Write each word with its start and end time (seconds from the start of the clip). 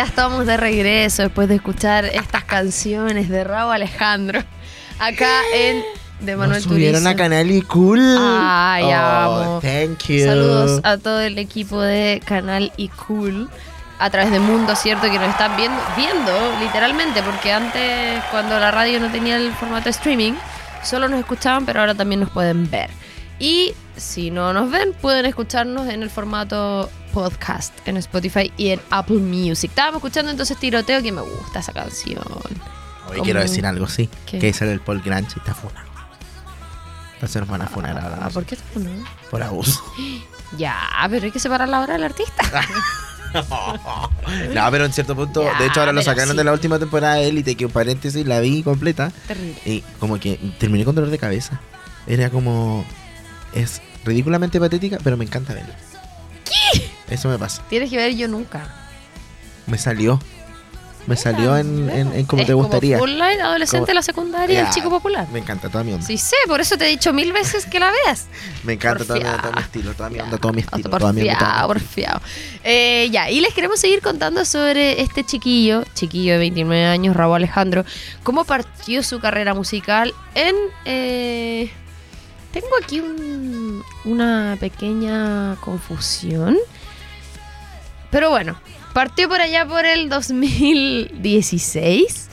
Ya 0.00 0.06
estamos 0.06 0.46
de 0.46 0.56
regreso 0.56 1.24
después 1.24 1.46
de 1.46 1.56
escuchar 1.56 2.06
estas 2.06 2.42
canciones 2.44 3.28
de 3.28 3.44
Raúl 3.44 3.74
Alejandro. 3.74 4.42
Acá 4.98 5.42
en 5.54 5.82
de 6.20 6.36
Manuel 6.36 6.62
Nos 6.62 6.72
subieron 6.72 7.06
a 7.06 7.14
Canal 7.14 7.50
y 7.50 7.60
Cool. 7.60 8.00
Ay, 8.18 8.84
oh, 8.84 8.94
amo. 8.94 9.60
Thank 9.60 10.04
you. 10.04 10.24
Saludos 10.24 10.80
a 10.84 10.96
todo 10.96 11.20
el 11.20 11.36
equipo 11.36 11.82
de 11.82 12.22
Canal 12.24 12.72
y 12.78 12.88
Cool 12.88 13.50
a 13.98 14.08
través 14.08 14.32
de 14.32 14.40
Mundo, 14.40 14.74
¿cierto? 14.74 15.02
Que 15.02 15.18
nos 15.18 15.28
están 15.28 15.54
viendo, 15.58 15.78
viendo 15.94 16.32
literalmente, 16.60 17.22
porque 17.22 17.52
antes 17.52 18.24
cuando 18.30 18.58
la 18.58 18.70
radio 18.70 19.00
no 19.00 19.10
tenía 19.10 19.36
el 19.36 19.52
formato 19.52 19.84
de 19.84 19.90
streaming, 19.90 20.32
solo 20.82 21.10
nos 21.10 21.20
escuchaban, 21.20 21.66
pero 21.66 21.80
ahora 21.80 21.94
también 21.94 22.20
nos 22.20 22.30
pueden 22.30 22.70
ver. 22.70 22.88
Y 23.40 23.74
si 23.96 24.30
no 24.30 24.52
nos 24.52 24.70
ven, 24.70 24.92
pueden 25.00 25.24
escucharnos 25.26 25.88
en 25.88 26.02
el 26.02 26.10
formato 26.10 26.88
podcast 27.12 27.72
en 27.88 27.96
Spotify 27.96 28.52
y 28.56 28.68
en 28.68 28.80
Apple 28.90 29.16
Music. 29.16 29.70
Estábamos 29.70 29.96
escuchando 29.98 30.30
entonces 30.30 30.56
Tiroteo, 30.58 31.02
que 31.02 31.10
me 31.10 31.22
gusta 31.22 31.58
esa 31.60 31.72
canción. 31.72 32.22
Hoy 33.08 33.12
Como- 33.12 33.22
quiero 33.24 33.40
decir 33.40 33.64
algo, 33.66 33.88
sí. 33.88 34.08
¿Qué? 34.26 34.38
Que 34.38 34.48
era 34.50 34.70
el 34.70 34.80
Paul 34.80 35.00
Granch 35.00 35.36
y 35.36 35.38
está 35.40 35.54
funado. 35.54 35.88
Entonces 37.14 37.40
nos 37.40 37.48
van 37.50 37.62
a 37.62 37.66
funar 37.66 37.98
ahora. 37.98 38.18
Ah, 38.22 38.30
¿Por 38.30 38.44
qué 38.44 38.54
está 38.56 38.78
no? 38.78 38.90
Por 39.30 39.42
abuso. 39.42 39.82
Ya, 40.58 40.76
pero 41.08 41.24
hay 41.26 41.30
que 41.30 41.38
separar 41.38 41.68
la 41.68 41.78
hora 41.80 41.92
del 41.92 42.02
artista. 42.02 42.42
no, 44.52 44.70
pero 44.72 44.84
en 44.84 44.92
cierto 44.92 45.14
punto, 45.14 45.44
Ya, 45.44 45.56
de 45.60 45.66
hecho 45.66 45.78
ahora 45.78 45.92
lo 45.92 46.00
pero 46.00 46.10
sacaron 46.10 46.32
sí. 46.32 46.36
de 46.38 46.42
la 46.42 46.52
última 46.52 46.78
temporada 46.80 47.14
de 47.14 47.28
Elite, 47.28 47.54
que 47.54 47.66
un 47.66 47.70
paréntesis 47.72 48.26
la 48.26 48.40
vi 48.40 48.64
completa. 48.64 49.12
Terrible. 49.28 49.60
Y 49.64 49.82
como 50.00 50.18
que 50.18 50.38
terminé 50.58 50.84
con 50.84 50.96
dolor 50.96 51.10
de 51.10 51.18
cabeza. 51.18 51.60
Era 52.08 52.30
como. 52.30 52.84
Es 53.54 53.80
ridículamente 54.04 54.58
patética, 54.60 54.98
pero 55.02 55.16
me 55.16 55.24
encanta 55.24 55.54
verla. 55.54 55.74
¿Qué? 56.44 56.90
Eso 57.14 57.28
me 57.28 57.38
pasa. 57.38 57.62
Tienes 57.68 57.90
que 57.90 57.96
ver 57.96 58.14
yo 58.14 58.28
nunca. 58.28 58.68
Me 59.66 59.78
salió. 59.78 60.20
Me 61.06 61.16
salió 61.16 61.56
en, 61.56 61.88
en, 61.88 62.12
en 62.12 62.26
como 62.26 62.42
Es 62.42 62.46
te 62.46 62.52
gustaría. 62.52 62.98
Line, 62.98 63.40
adolescente 63.40 63.78
Como- 63.80 63.86
de 63.86 63.94
la 63.94 64.02
secundaria, 64.02 64.60
el 64.60 64.70
chico 64.70 64.90
popular. 64.90 65.26
Me 65.32 65.38
encanta 65.38 65.68
toda 65.70 65.82
mi 65.82 65.92
onda. 65.94 66.06
Sí 66.06 66.18
sé, 66.18 66.36
por 66.46 66.60
eso 66.60 66.76
te 66.76 66.84
he 66.86 66.88
dicho 66.90 67.12
mil 67.14 67.32
veces 67.32 67.64
que 67.64 67.80
la 67.80 67.90
veas. 67.90 68.26
Me 68.64 68.74
encanta 68.74 69.04
toda 69.04 69.18
mi, 69.18 69.24
todo 69.24 69.52
mi 69.52 69.60
estilo, 69.62 69.94
toda 69.94 70.10
mi 70.10 70.18
onda, 70.20 70.36
todo 70.38 70.52
mi 70.52 70.60
estilo. 70.60 70.90
Porfiado, 70.90 70.98
toda 71.00 71.12
mi 71.14 71.20
onda, 71.22 71.38
toda 71.38 71.50
mi 71.50 71.56
estilo. 71.56 71.68
porfiado. 71.68 72.20
Eh, 72.62 73.08
ya, 73.10 73.30
y 73.30 73.40
les 73.40 73.54
queremos 73.54 73.80
seguir 73.80 74.02
contando 74.02 74.44
sobre 74.44 75.00
este 75.00 75.24
chiquillo, 75.24 75.84
chiquillo 75.94 76.34
de 76.34 76.38
29 76.38 76.84
años, 76.86 77.16
Raúl 77.16 77.36
Alejandro, 77.36 77.84
cómo 78.22 78.44
partió 78.44 79.02
su 79.02 79.20
carrera 79.20 79.54
musical 79.54 80.12
en... 80.34 80.54
eh, 80.84 81.72
tengo 82.52 82.68
aquí 82.82 83.00
un- 83.00 83.82
una 84.04 84.56
pequeña 84.60 85.56
confusión. 85.60 86.56
Pero 88.10 88.30
bueno, 88.30 88.56
partió 88.92 89.28
por 89.28 89.40
allá 89.40 89.66
por 89.66 89.84
el 89.84 90.08
2016 90.08 92.28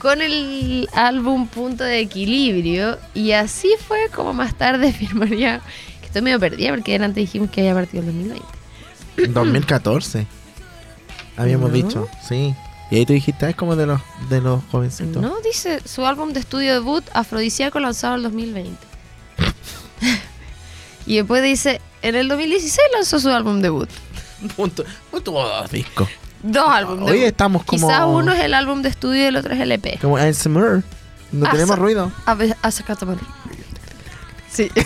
con 0.00 0.20
el 0.20 0.88
álbum 0.92 1.46
Punto 1.48 1.84
de 1.84 2.00
Equilibrio 2.00 2.98
y 3.14 3.32
así 3.32 3.70
fue 3.88 3.98
como 4.14 4.34
más 4.34 4.54
tarde 4.56 4.92
firmaría, 4.98 5.62
que 6.00 6.06
estoy 6.06 6.22
medio 6.22 6.38
perdida 6.38 6.70
porque 6.70 6.94
antes 6.96 7.14
dijimos 7.16 7.50
que 7.50 7.62
había 7.62 7.74
partido 7.74 8.02
en 8.02 8.06
2020. 9.16 9.32
2014. 9.32 10.26
Habíamos 11.38 11.70
¿No? 11.70 11.74
dicho, 11.76 12.08
sí. 12.26 12.54
Y 12.90 12.96
ahí 12.96 13.06
tú 13.06 13.12
dijiste, 13.14 13.46
"Ah, 13.46 13.50
es 13.50 13.56
como 13.56 13.74
de 13.74 13.86
los, 13.86 14.00
de 14.30 14.40
los 14.40 14.62
jovencitos. 14.70 15.20
No, 15.20 15.40
dice 15.40 15.80
su 15.86 16.06
álbum 16.06 16.32
de 16.32 16.40
estudio 16.40 16.72
debut 16.74 17.04
Afrodisíaco 17.14 17.80
lanzado 17.80 18.14
en 18.14 18.18
el 18.18 18.22
2020. 18.24 18.85
y 21.06 21.16
después 21.16 21.42
dice, 21.42 21.80
en 22.02 22.14
el 22.14 22.28
2016 22.28 22.78
lanzó 22.94 23.18
su 23.20 23.28
álbum 23.30 23.60
debut. 23.60 23.88
Punto. 24.56 24.84
Punto 25.10 25.30
dos 25.32 25.70
discos. 25.70 26.08
Dos 26.42 26.68
álbumes 26.68 27.06
Hoy 27.10 27.18
debut. 27.18 27.26
estamos 27.28 27.64
como. 27.64 27.88
Quizás 27.88 28.02
uno 28.06 28.32
es 28.32 28.40
el 28.44 28.54
álbum 28.54 28.82
de 28.82 28.88
estudio 28.90 29.22
y 29.22 29.26
el 29.26 29.36
otro 29.36 29.54
es 29.54 29.60
el 29.60 29.72
EP. 29.72 29.98
Como 30.00 30.16
ASMR. 30.16 30.82
No 31.32 31.46
Ah, 31.46 31.50
tenemos 31.52 31.78
ruido. 31.78 32.12
A 32.24 32.34
ver, 32.34 32.56
a 32.62 32.70
sacar. 32.70 32.96
Sí. 34.50 34.70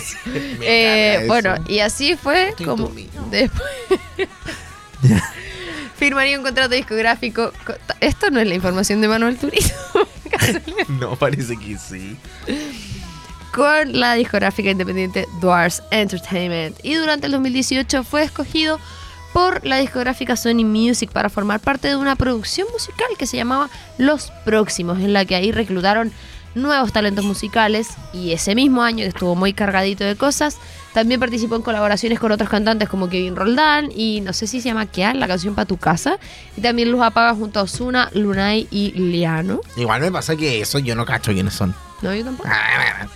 Eh, 0.63 1.25
bueno, 1.27 1.55
y 1.67 1.79
así 1.79 2.15
fue 2.15 2.49
Estoy 2.49 2.65
como 2.65 2.91
después 3.29 3.69
firmaría 5.97 6.37
un 6.37 6.43
contrato 6.43 6.73
discográfico. 6.75 7.51
con- 7.65 7.75
Esto 7.99 8.29
no 8.31 8.39
es 8.39 8.47
la 8.47 8.55
información 8.55 9.01
de 9.01 9.07
Manuel 9.07 9.37
Turizo. 9.37 9.73
No, 10.87 11.15
parece 11.15 11.57
que 11.57 11.77
sí. 11.77 12.15
Con 13.53 13.99
la 13.99 14.15
discográfica 14.15 14.69
independiente 14.69 15.27
Dwarfs 15.39 15.83
Entertainment. 15.91 16.77
Y 16.83 16.95
durante 16.95 17.27
el 17.27 17.33
2018 17.33 18.03
fue 18.03 18.23
escogido 18.23 18.79
por 19.33 19.65
la 19.65 19.77
discográfica 19.77 20.35
Sony 20.35 20.65
Music 20.65 21.11
para 21.11 21.29
formar 21.29 21.59
parte 21.59 21.87
de 21.87 21.95
una 21.95 22.15
producción 22.15 22.67
musical 22.71 23.07
que 23.17 23.27
se 23.27 23.37
llamaba 23.37 23.69
Los 23.97 24.31
Próximos, 24.45 24.99
en 24.99 25.13
la 25.13 25.25
que 25.25 25.35
ahí 25.35 25.51
reclutaron 25.51 26.11
nuevos 26.55 26.91
talentos 26.91 27.23
musicales 27.23 27.89
y 28.13 28.33
ese 28.33 28.55
mismo 28.55 28.83
año 28.83 28.97
que 28.97 29.07
estuvo 29.07 29.35
muy 29.35 29.53
cargadito 29.53 30.03
de 30.03 30.17
cosas, 30.17 30.57
también 30.93 31.19
participó 31.19 31.55
en 31.55 31.61
colaboraciones 31.61 32.19
con 32.19 32.31
otros 32.33 32.49
cantantes 32.49 32.89
como 32.89 33.07
Kevin 33.07 33.37
Roldán 33.37 33.89
y 33.95 34.19
no 34.19 34.33
sé 34.33 34.47
si 34.47 34.59
se 34.59 34.67
llama 34.67 34.85
Keal, 34.85 35.19
la 35.19 35.27
canción 35.27 35.55
para 35.55 35.65
tu 35.65 35.77
casa, 35.77 36.17
y 36.57 36.61
también 36.61 36.91
Luz 36.91 37.01
Apaga 37.01 37.33
junto 37.33 37.59
a 37.59 37.63
Ozuna, 37.63 38.09
Lunay 38.13 38.67
y 38.69 38.91
Liano. 38.91 39.61
Igual 39.77 40.01
me 40.01 40.11
pasa 40.11 40.35
que 40.35 40.59
eso 40.59 40.79
yo 40.79 40.95
no 40.95 41.05
cacho 41.05 41.31
quiénes 41.31 41.53
son. 41.53 41.73
No, 42.01 42.13
yo 42.15 42.23
tampoco. 42.25 42.49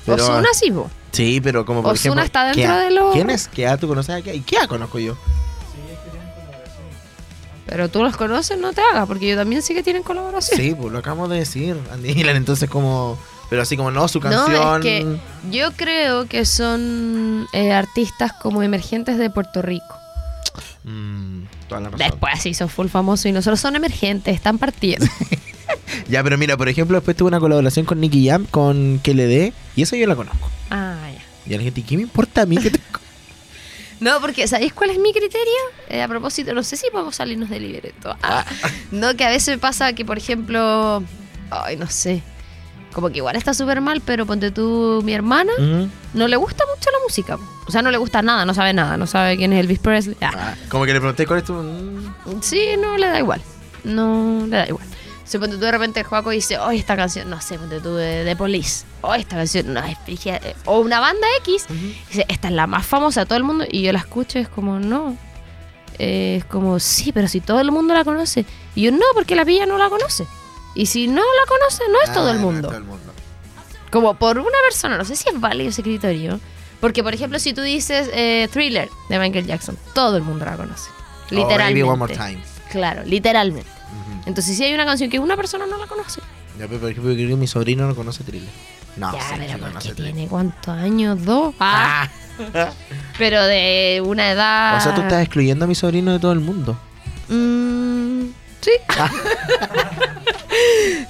Pero, 0.06 0.24
Ozuna 0.24 0.48
sí, 0.54 0.70
vos. 0.72 0.92
Sí, 1.12 1.40
pero 1.42 1.66
como 1.66 1.82
por 1.82 1.94
Ozuna 1.94 2.22
ejemplo. 2.22 2.24
está 2.26 2.44
dentro 2.46 2.62
Kea. 2.64 2.80
de 2.80 2.92
los- 2.92 3.14
¿Quién 3.14 3.30
es 3.30 3.48
Kea? 3.48 3.78
¿Tú 3.78 3.88
conoces 3.88 4.16
a 4.16 4.22
Kea? 4.22 4.34
¿Y 4.34 4.42
Kea 4.42 4.68
conozco 4.68 5.00
yo? 5.00 5.18
Pero 7.66 7.90
tú 7.90 8.04
los 8.04 8.16
conoces, 8.16 8.60
no 8.60 8.74
te 8.74 8.82
hagas, 8.82 9.08
porque 9.08 9.28
yo 9.28 9.36
también 9.36 9.62
sé 9.64 9.74
que 9.74 9.82
tienen 9.82 10.04
colaboración. 10.04 10.60
Sí, 10.60 10.76
pues 10.76 10.92
lo 10.94 11.00
acabamos 11.00 11.30
de 11.30 11.38
decir. 11.40 11.76
Andy 11.92 12.22
entonces 12.30 12.70
como. 12.70 13.18
Pero 13.50 13.62
así 13.62 13.76
como 13.78 13.92
no, 13.92 14.08
su 14.08 14.20
No, 14.20 14.30
canción. 14.30 14.76
es 14.78 14.82
que 14.82 15.18
yo 15.52 15.72
creo 15.74 16.28
que 16.28 16.46
son 16.46 17.48
eh, 17.54 17.74
artistas 17.74 18.34
como 18.34 18.62
emergentes 18.64 19.18
de 19.18 19.30
Puerto 19.30 19.62
Rico. 19.62 19.96
Mm, 20.84 21.44
toda 21.68 21.82
la 21.82 21.90
razón. 21.90 22.08
Después 22.08 22.42
sí 22.42 22.54
son 22.54 22.70
full 22.70 22.88
famosos 22.88 23.26
y 23.28 23.32
nosotros 23.32 23.60
son 23.60 23.76
emergentes, 23.76 24.36
están 24.36 24.58
partiendo. 24.58 25.06
Ya, 26.10 26.24
pero 26.24 26.38
mira, 26.38 26.56
por 26.58 26.70
ejemplo, 26.70 26.98
después 26.98 27.18
tuve 27.18 27.30
una 27.30 27.40
colaboración 27.40 27.86
con 27.86 28.00
Nicky 28.00 28.28
Jam, 28.28 28.46
con 28.52 29.00
Que 29.02 29.14
le 29.14 29.26
dé, 29.28 29.54
y 29.76 29.82
eso 29.84 29.96
yo 29.96 30.06
la 30.08 30.16
conozco. 30.16 30.50
ah, 30.70 30.98
ya. 31.14 31.22
Y 31.52 31.54
a 31.54 31.58
la 31.58 31.64
gente, 31.64 31.84
¿qué 31.84 31.96
me 31.96 32.04
importa 32.04 32.42
a 32.42 32.46
mí 32.46 32.58
que 32.58 32.72
te... 32.72 32.80
No, 34.02 34.20
porque 34.20 34.46
¿sabéis 34.48 34.74
cuál 34.74 34.90
es 34.90 35.00
mi 35.00 35.14
criterio? 35.14 35.54
Eh, 35.90 36.02
a 36.02 36.08
propósito, 36.08 36.54
no 36.54 36.64
sé 36.64 36.76
si 36.76 36.88
podemos 36.92 37.16
salirnos 37.16 37.50
del 37.50 37.64
libreto. 37.72 38.16
Ah, 38.22 38.44
no, 38.92 39.16
que 39.16 39.24
a 39.24 39.30
veces 39.30 39.58
pasa 39.58 39.94
que, 39.94 40.04
por 40.04 40.18
ejemplo, 40.18 41.02
ay, 41.50 41.78
no 41.78 41.88
sé, 41.88 42.22
como 42.92 43.10
que 43.10 43.18
igual 43.18 43.38
está 43.38 43.54
súper 43.54 43.80
mal, 43.80 44.02
pero 44.06 44.26
ponte 44.26 44.52
tú, 44.52 45.02
mi 45.06 45.14
hermana, 45.14 45.52
no 46.14 46.28
le 46.28 46.36
gusta 46.36 46.66
mucho 46.76 46.90
la 46.92 46.98
música. 47.08 47.38
O 47.68 47.72
sea, 47.72 47.82
no 47.82 47.90
le 47.90 47.98
gusta 47.98 48.22
nada, 48.22 48.44
no 48.46 48.54
sabe 48.54 48.74
nada, 48.74 48.98
no 48.98 49.08
sabe 49.08 49.38
quién 49.38 49.54
es 49.54 49.62
Elvis 49.62 49.80
Presley. 49.80 50.18
Ah. 50.22 50.32
Ah, 50.36 50.56
como 50.70 50.86
que 50.86 50.94
le 50.94 51.00
pregunté 51.00 51.26
cuál 51.26 51.40
es 51.40 51.46
tu... 51.46 51.56
Sí, 52.42 52.62
no 52.80 52.98
le 52.98 53.08
da 53.08 53.20
igual. 53.20 53.42
No 53.86 54.46
le 54.46 54.58
da 54.58 54.68
igual. 54.68 54.86
Si 55.26 55.40
ponte 55.40 55.56
tú 55.58 55.62
de 55.64 55.72
repente 55.72 56.00
el 56.02 56.06
Juaco 56.06 56.30
dice, 56.30 56.60
oh, 56.60 56.70
esta 56.70 56.96
canción, 56.96 57.30
no 57.30 57.42
sé, 57.42 57.58
ponte 57.58 57.80
tú 57.82 57.96
de, 57.96 58.24
de 58.24 58.36
Police. 58.36 58.86
Oh, 59.02 59.14
esta 59.16 59.36
canción, 59.38 59.74
no, 59.74 59.84
es 59.84 59.98
frigia". 60.06 60.38
Eh, 60.38 60.56
O 60.66 60.80
una 60.80 61.00
banda 61.00 61.26
X, 61.40 61.66
dice, 62.10 62.26
esta 62.30 62.48
es 62.50 62.54
la 62.54 62.68
más 62.68 62.86
famosa 62.86 63.22
de 63.22 63.26
todo 63.26 63.38
el 63.38 63.44
mundo. 63.44 63.66
Y 63.70 63.82
yo 63.82 63.92
la 63.92 64.00
escucho 64.00 64.38
y 64.38 64.44
es 64.44 64.50
como, 64.50 64.80
no. 64.80 65.18
Eh, 65.98 66.38
es 66.40 66.46
como, 66.46 66.80
sí, 66.80 67.12
pero 67.12 67.28
si 67.28 67.42
todo 67.42 67.60
el 67.60 67.72
mundo 67.72 67.94
la 67.96 68.04
conoce. 68.04 68.46
Y 68.76 68.84
yo, 68.84 68.92
no, 68.92 69.06
porque 69.16 69.36
la 69.36 69.46
pilla 69.46 69.66
no 69.66 69.78
la 69.78 69.90
conoce. 69.90 70.28
Y 70.76 70.86
si 70.88 71.08
no 71.08 71.22
la 71.22 71.46
conoce, 71.48 71.84
no 71.90 71.98
es 72.04 72.14
todo 72.14 72.30
ah, 72.30 72.34
no 72.34 72.62
todo 72.62 72.78
el 72.78 72.84
mundo. 72.84 73.14
Como 73.92 74.14
por 74.16 74.38
una 74.38 74.58
persona, 74.68 74.98
no 74.98 75.06
sé 75.06 75.16
si 75.16 75.30
es 75.30 75.40
válido 75.40 75.70
ese 75.70 75.82
criterio. 75.82 76.40
Porque, 76.82 77.02
por 77.02 77.14
ejemplo, 77.14 77.40
si 77.40 77.54
tú 77.54 77.62
dices 77.62 78.10
eh, 78.14 78.48
Thriller 78.52 78.90
de 79.10 79.18
Michael 79.20 79.48
Jackson, 79.48 79.78
todo 79.94 80.18
el 80.18 80.24
mundo 80.24 80.46
la 80.46 80.58
conoce. 80.58 80.90
Oh, 80.92 81.32
Baby, 81.32 81.42
Literalmente. 81.42 81.84
one 81.84 81.98
more 81.98 82.14
time. 82.14 82.44
Claro, 82.70 83.04
literalmente. 83.06 83.70
Entonces, 84.26 84.58
si 84.58 84.64
hay 84.64 84.74
una 84.74 84.86
canción 84.86 85.10
que 85.10 85.20
una 85.20 85.36
persona 85.36 85.66
no 85.68 85.78
la 85.78 85.88
conoce, 85.88 86.22
Ya, 86.60 86.68
pero 86.68 86.80
por 86.80 86.90
ejemplo, 86.92 87.12
yo 87.12 87.18
creo 87.18 87.30
que 87.30 87.36
mi 87.36 87.48
sobrino 87.48 87.88
no 87.88 87.96
conoce 87.96 88.24
Thriller. 88.24 88.50
No, 88.98 89.12
ya, 89.14 89.20
sí, 89.22 89.36
pero 89.38 89.60
conoce 89.60 89.74
porque 89.74 89.90
Thriller. 89.94 90.14
tiene 90.14 90.28
cuántos 90.30 90.68
años, 90.78 91.24
dos. 91.26 91.54
Ah, 91.60 92.08
Ah. 92.54 92.70
pero 93.18 93.44
de 93.46 94.02
una 94.06 94.30
edad. 94.32 94.78
O 94.78 94.82
sea, 94.82 94.94
tú 94.94 95.02
estás 95.02 95.22
excluyendo 95.22 95.64
a 95.66 95.68
mi 95.70 95.76
sobrino 95.76 96.12
de 96.12 96.20
todo 96.20 96.34
el 96.34 96.42
mundo. 96.42 96.78
Mm, 97.30 98.26
sí. 98.62 98.72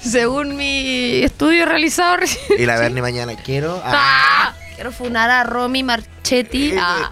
Según 0.00 0.56
mi 0.56 1.22
estudio 1.22 1.66
realizado 1.66 2.16
recién. 2.18 2.60
Y 2.60 2.66
la 2.66 2.78
Bernie 2.78 3.02
mañana 3.02 3.34
quiero. 3.36 3.80
Ah. 3.84 4.54
Quiero 4.74 4.92
funar 4.92 5.30
a 5.30 5.44
Romy 5.44 5.82
Marchetti. 5.82 6.74
Ah. 6.78 7.10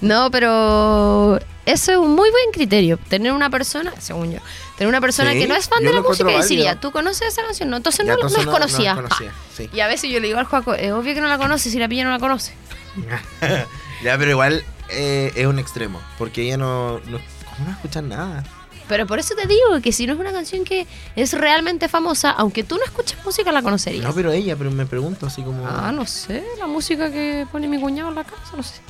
No, 0.00 0.30
pero 0.30 1.38
eso 1.66 1.92
es 1.92 1.98
un 1.98 2.14
muy 2.14 2.30
buen 2.30 2.52
criterio. 2.52 2.98
Tener 3.08 3.32
una 3.32 3.50
persona, 3.50 3.92
según 3.98 4.32
yo, 4.32 4.38
tener 4.76 4.88
una 4.88 5.00
persona 5.00 5.32
Sí, 5.32 5.40
que 5.40 5.46
no 5.46 5.54
es 5.54 5.68
fan 5.68 5.82
de 5.82 5.92
la 5.92 6.02
música 6.02 6.30
y 6.30 6.36
decir, 6.36 6.66
¿tú 6.80 6.90
conoces 6.92 7.28
esa 7.28 7.42
canción? 7.42 7.70
No, 7.70 7.76
entonces 7.76 8.06
Ya, 8.06 8.12
no, 8.12 8.18
no 8.18 8.26
entonces 8.26 8.46
es 8.46 8.52
conocida. 8.52 8.94
No, 8.94 9.00
es 9.00 9.08
conocida, 9.08 9.32
sí. 9.56 9.70
Y 9.72 9.80
a 9.80 9.86
veces 9.86 10.10
yo 10.10 10.20
le 10.20 10.26
digo 10.26 10.38
al 10.38 10.46
Juaco, 10.46 10.74
es 10.74 10.92
obvio 10.92 11.14
que 11.14 11.20
no 11.20 11.28
la 11.28 11.38
conoce 11.38 11.70
si 11.70 11.78
la 11.78 11.88
pilla 11.88 12.04
no 12.04 12.10
la 12.10 12.18
conoce. 12.18 12.54
ya, 14.02 14.18
pero 14.18 14.30
igual 14.30 14.64
eh, 14.90 15.32
es 15.34 15.46
un 15.46 15.58
extremo. 15.58 16.00
Porque 16.18 16.42
ella 16.42 16.56
no, 16.56 17.00
no. 17.00 17.18
¿Cómo 17.56 17.68
no 17.68 17.70
escucha 17.70 18.02
nada? 18.02 18.44
Pero 18.88 19.06
por 19.06 19.18
eso 19.18 19.34
te 19.34 19.48
digo 19.48 19.80
que 19.82 19.90
si 19.92 20.06
no 20.06 20.12
es 20.12 20.18
una 20.18 20.32
canción 20.32 20.64
que 20.64 20.86
es 21.16 21.32
realmente 21.32 21.88
famosa, 21.88 22.30
aunque 22.30 22.62
tú 22.62 22.76
no 22.76 22.84
escuches 22.84 23.18
música, 23.24 23.50
la 23.50 23.62
conocerías. 23.62 24.04
No, 24.04 24.14
pero 24.14 24.30
ella, 24.30 24.54
pero 24.56 24.70
me 24.70 24.86
pregunto 24.86 25.26
así 25.26 25.42
como. 25.42 25.66
Ah, 25.66 25.90
no 25.92 26.06
sé, 26.06 26.44
la 26.58 26.66
música 26.66 27.10
que 27.10 27.46
pone 27.50 27.66
mi 27.66 27.80
cuñado 27.80 28.10
en 28.10 28.14
la 28.14 28.24
casa, 28.24 28.56
no 28.56 28.62
sé. 28.62 28.80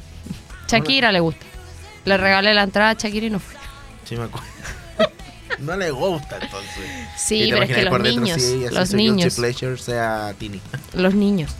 Shakira 0.68 1.12
le 1.12 1.20
gusta. 1.20 1.46
Le 2.04 2.16
regalé 2.16 2.52
la 2.54 2.64
entrada 2.64 2.90
a 2.90 2.94
Shakira 2.94 3.26
y 3.26 3.30
no 3.30 3.40
fue. 3.40 3.56
Sí, 4.04 4.16
me 4.16 4.24
acuerdo. 4.24 4.46
No 5.58 5.76
le 5.76 5.90
gusta 5.90 6.38
entonces. 6.40 6.84
Sí, 7.16 7.48
pero 7.50 7.62
es 7.62 7.70
que 7.74 7.82
los 7.82 7.90
por 7.90 8.02
dentro, 8.02 8.22
niños, 8.22 8.42
sí, 8.42 8.64
los 8.70 8.92
niños, 8.92 9.34
pleasure 9.34 9.76
sea 9.78 10.34
Tini. 10.38 10.60
los 10.94 11.14
niños. 11.14 11.52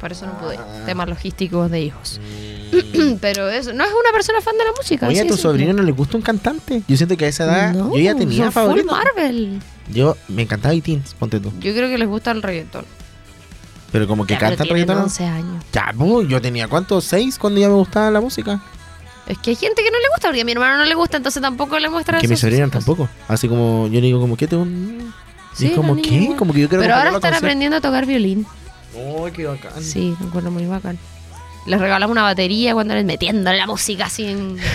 Por 0.00 0.12
eso 0.12 0.26
no 0.26 0.38
pude. 0.38 0.56
Ah. 0.58 0.82
Temas 0.84 1.08
logísticos 1.08 1.70
de 1.70 1.80
hijos. 1.80 2.20
Mm. 2.20 3.14
Pero 3.22 3.48
eso, 3.48 3.72
no 3.72 3.84
es 3.84 3.90
una 3.90 4.12
persona 4.12 4.40
fan 4.42 4.58
de 4.58 4.64
la 4.64 4.72
música. 4.76 5.08
Oye, 5.08 5.20
¿a 5.20 5.26
tu 5.26 5.36
sobrino 5.36 5.72
no 5.72 5.82
le 5.82 5.92
gusta 5.92 6.18
un 6.18 6.22
cantante? 6.22 6.82
Yo 6.86 6.96
siento 6.96 7.16
que 7.16 7.24
a 7.24 7.28
esa 7.28 7.44
edad 7.44 7.72
No, 7.72 7.94
yo 7.94 8.00
ya 8.00 8.14
tenía 8.14 8.50
favorito. 8.50 8.92
Marvel. 8.92 9.62
Yo 9.88 10.16
me 10.28 10.42
encantaba 10.42 10.74
Teens, 10.78 11.14
ponte 11.14 11.40
tú. 11.40 11.52
Yo 11.60 11.72
creo 11.72 11.88
que 11.88 11.96
les 11.96 12.08
gusta 12.08 12.32
el 12.32 12.42
reggaetón. 12.42 12.84
Pero 13.92 14.06
como 14.06 14.26
que 14.26 14.34
Ya, 14.34 14.40
pero 14.40 14.50
cantan 14.50 14.66
tienen 14.66 14.88
reggaetón. 14.88 15.04
11 15.04 15.24
años. 15.24 15.64
Ya, 15.72 15.94
pues, 15.96 16.28
yo 16.28 16.42
tenía 16.42 16.68
cuántos, 16.68 17.04
seis 17.04 17.38
cuando 17.38 17.60
ya 17.60 17.68
me 17.68 17.74
gustaba 17.74 18.10
la 18.10 18.20
música. 18.20 18.60
Es 19.26 19.38
que 19.38 19.50
hay 19.50 19.56
gente 19.56 19.82
que 19.82 19.90
no 19.90 19.98
le 19.98 20.08
gusta, 20.14 20.28
porque 20.28 20.42
a 20.42 20.44
mi 20.44 20.52
hermano 20.52 20.76
no 20.78 20.84
le 20.84 20.94
gusta, 20.94 21.16
entonces 21.16 21.40
tampoco 21.40 21.78
le 21.78 21.88
muestra 21.88 22.18
que 22.20 22.28
mi 22.28 22.34
esos- 22.34 22.40
sobrina 22.42 22.64
esos- 22.66 22.72
tampoco. 22.72 23.08
Así 23.28 23.48
como 23.48 23.86
yo 23.88 23.94
le 24.00 24.06
digo, 24.06 24.20
como, 24.20 24.36
¿qué 24.36 24.46
te 24.46 24.56
un... 24.56 25.12
Sí, 25.54 25.66
y 25.66 25.70
es 25.70 25.76
como, 25.76 25.96
¿qué? 25.96 26.08
igual. 26.14 26.36
Como 26.36 26.52
que 26.52 26.60
yo 26.60 26.68
quiero 26.68 26.82
Pero 26.82 26.94
ahora 26.96 27.10
están 27.10 27.32
aprendiendo 27.34 27.76
a 27.76 27.80
tocar 27.80 28.04
violín. 28.06 28.44
Oh, 28.96 29.26
qué 29.32 29.46
bacán. 29.46 29.72
Sí, 29.82 30.14
me 30.20 30.26
acuerdo 30.28 30.50
muy 30.50 30.66
bacán. 30.66 30.98
Les 31.66 31.80
regalamos 31.80 32.12
una 32.12 32.22
batería 32.22 32.74
cuando 32.74 32.92
les 32.94 33.04
metiéndole 33.04 33.56
la 33.56 33.66
música 33.66 34.06
así 34.06 34.26
en. 34.26 34.58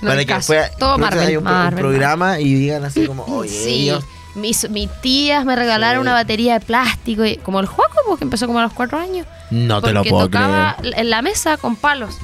No 0.00 0.08
Para 0.08 0.24
que 0.24 0.34
después 0.34 0.76
Todo 0.78 0.98
Marvel, 0.98 1.38
un, 1.38 1.44
pro- 1.44 1.52
un 1.52 1.58
Marvel, 1.58 1.78
programa 1.80 2.40
y 2.40 2.54
digan 2.54 2.84
así 2.84 3.06
como, 3.06 3.24
oye. 3.28 3.48
Sí, 3.50 3.82
ellos... 3.90 4.04
mis, 4.34 4.68
mis 4.70 4.90
tías 5.00 5.44
me 5.44 5.54
regalaron 5.54 6.00
Sí. 6.02 6.08
una 6.08 6.12
batería 6.12 6.54
de 6.54 6.60
plástico, 6.60 7.24
y- 7.24 7.36
como 7.36 7.60
el 7.60 7.66
Juaco, 7.66 7.94
pues, 8.06 8.18
que 8.18 8.24
empezó 8.24 8.48
como 8.48 8.58
a 8.58 8.62
los 8.62 8.72
cuatro 8.72 8.98
años. 8.98 9.28
No 9.52 9.80
te 9.80 9.92
lo 9.92 10.00
porque 10.00 10.10
puedo 10.10 10.24
tocaba 10.26 10.74
creer. 10.80 10.98
en 10.98 11.10
la 11.10 11.22
mesa 11.22 11.56
con 11.56 11.76
palos. 11.76 12.16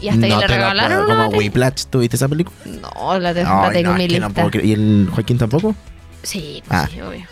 Y 0.00 0.08
hasta 0.08 0.26
no 0.26 0.40
que 0.40 0.48
le 0.48 0.54
regalaron 0.54 1.04
una 1.10 1.24
Como. 1.26 1.38
Whiplash, 1.38 1.84
¿tuviste 1.90 2.16
esa 2.16 2.28
película? 2.28 2.56
No, 2.64 3.18
la, 3.18 3.32
tengo 3.34 3.48
no, 3.50 3.72
en 3.72 3.94
mi 3.96 4.08
no 4.18 4.28
lista. 4.28 4.50
¿Y 4.62 4.72
el 4.72 5.08
Joaquín 5.12 5.38
tampoco? 5.38 5.74
Sí, 6.22 6.62
pues 6.66 6.80
Ah. 6.80 6.88
sí, 6.90 7.00
obvio. 7.00 7.24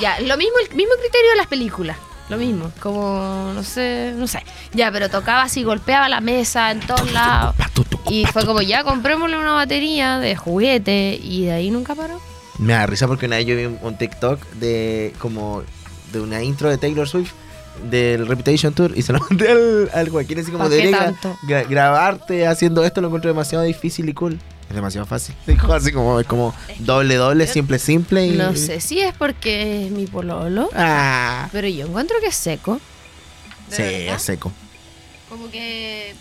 Ya, 0.00 0.18
lo 0.20 0.36
mismo, 0.36 0.54
el 0.68 0.76
mismo 0.76 0.92
criterio 1.00 1.30
de 1.30 1.36
las 1.36 1.46
películas. 1.46 1.96
Lo 2.28 2.38
mismo, 2.38 2.70
como, 2.80 3.52
no 3.54 3.62
sé, 3.62 4.12
no 4.16 4.26
sé. 4.26 4.42
Ya, 4.72 4.90
pero 4.90 5.10
tocaba 5.10 5.42
así, 5.42 5.62
golpeaba 5.62 6.08
la 6.08 6.20
mesa 6.22 6.70
en 6.70 6.80
todos 6.80 7.12
lados. 7.12 7.54
Y 8.08 8.24
fue 8.26 8.46
como, 8.46 8.62
ya, 8.62 8.82
comprémosle 8.82 9.36
una 9.38 9.52
batería 9.52 10.18
de 10.18 10.34
juguete. 10.34 11.18
Y 11.22 11.44
de 11.46 11.52
ahí 11.52 11.70
nunca 11.70 11.94
paró. 11.94 12.20
Me 12.58 12.72
da 12.72 12.86
risa 12.86 13.06
porque 13.08 13.26
una 13.26 13.36
vez 13.36 13.46
yo 13.46 13.56
vi 13.56 13.64
un 13.66 13.98
TikTok 13.98 14.40
de 14.54 15.12
como 15.18 15.62
de 16.12 16.20
una 16.20 16.42
intro 16.42 16.70
de 16.70 16.78
Taylor 16.78 17.08
Swift 17.08 17.32
del 17.90 18.26
Reputation 18.26 18.72
Tour 18.74 18.92
y 18.96 19.02
se 19.02 19.12
lo 19.12 19.18
mandé 19.30 19.50
al, 19.50 19.90
al 19.92 20.08
Joaquín 20.08 20.38
así 20.38 20.50
como 20.50 20.64
¿Pa' 20.64 20.70
qué 20.70 20.76
debería 20.76 21.14
gra- 21.46 21.68
grabarte 21.68 22.46
haciendo 22.46 22.84
esto 22.84 23.00
lo 23.00 23.08
encuentro 23.08 23.30
demasiado 23.30 23.64
difícil 23.64 24.08
y 24.08 24.14
cool. 24.14 24.38
Es 24.68 24.74
demasiado 24.74 25.06
fácil. 25.06 25.34
Dijo 25.46 25.72
así 25.72 25.92
como 25.92 26.18
es 26.20 26.26
como 26.26 26.54
doble 26.78 27.16
doble, 27.16 27.46
simple 27.46 27.78
simple 27.78 28.26
y 28.26 28.30
No 28.30 28.56
sé 28.56 28.80
si 28.80 29.00
es 29.00 29.14
porque 29.14 29.86
es 29.86 29.90
mi 29.92 30.06
pololo. 30.06 30.70
Ah. 30.74 31.48
Pero 31.52 31.68
yo 31.68 31.86
encuentro 31.86 32.16
que 32.20 32.28
es 32.28 32.34
seco. 32.36 32.80
¿De 33.70 33.76
Sí, 33.76 33.82
verdad? 33.82 34.16
es 34.16 34.22
seco. 34.22 34.52
Como 35.28 35.50
que. 35.50 36.10
Es 36.10 36.16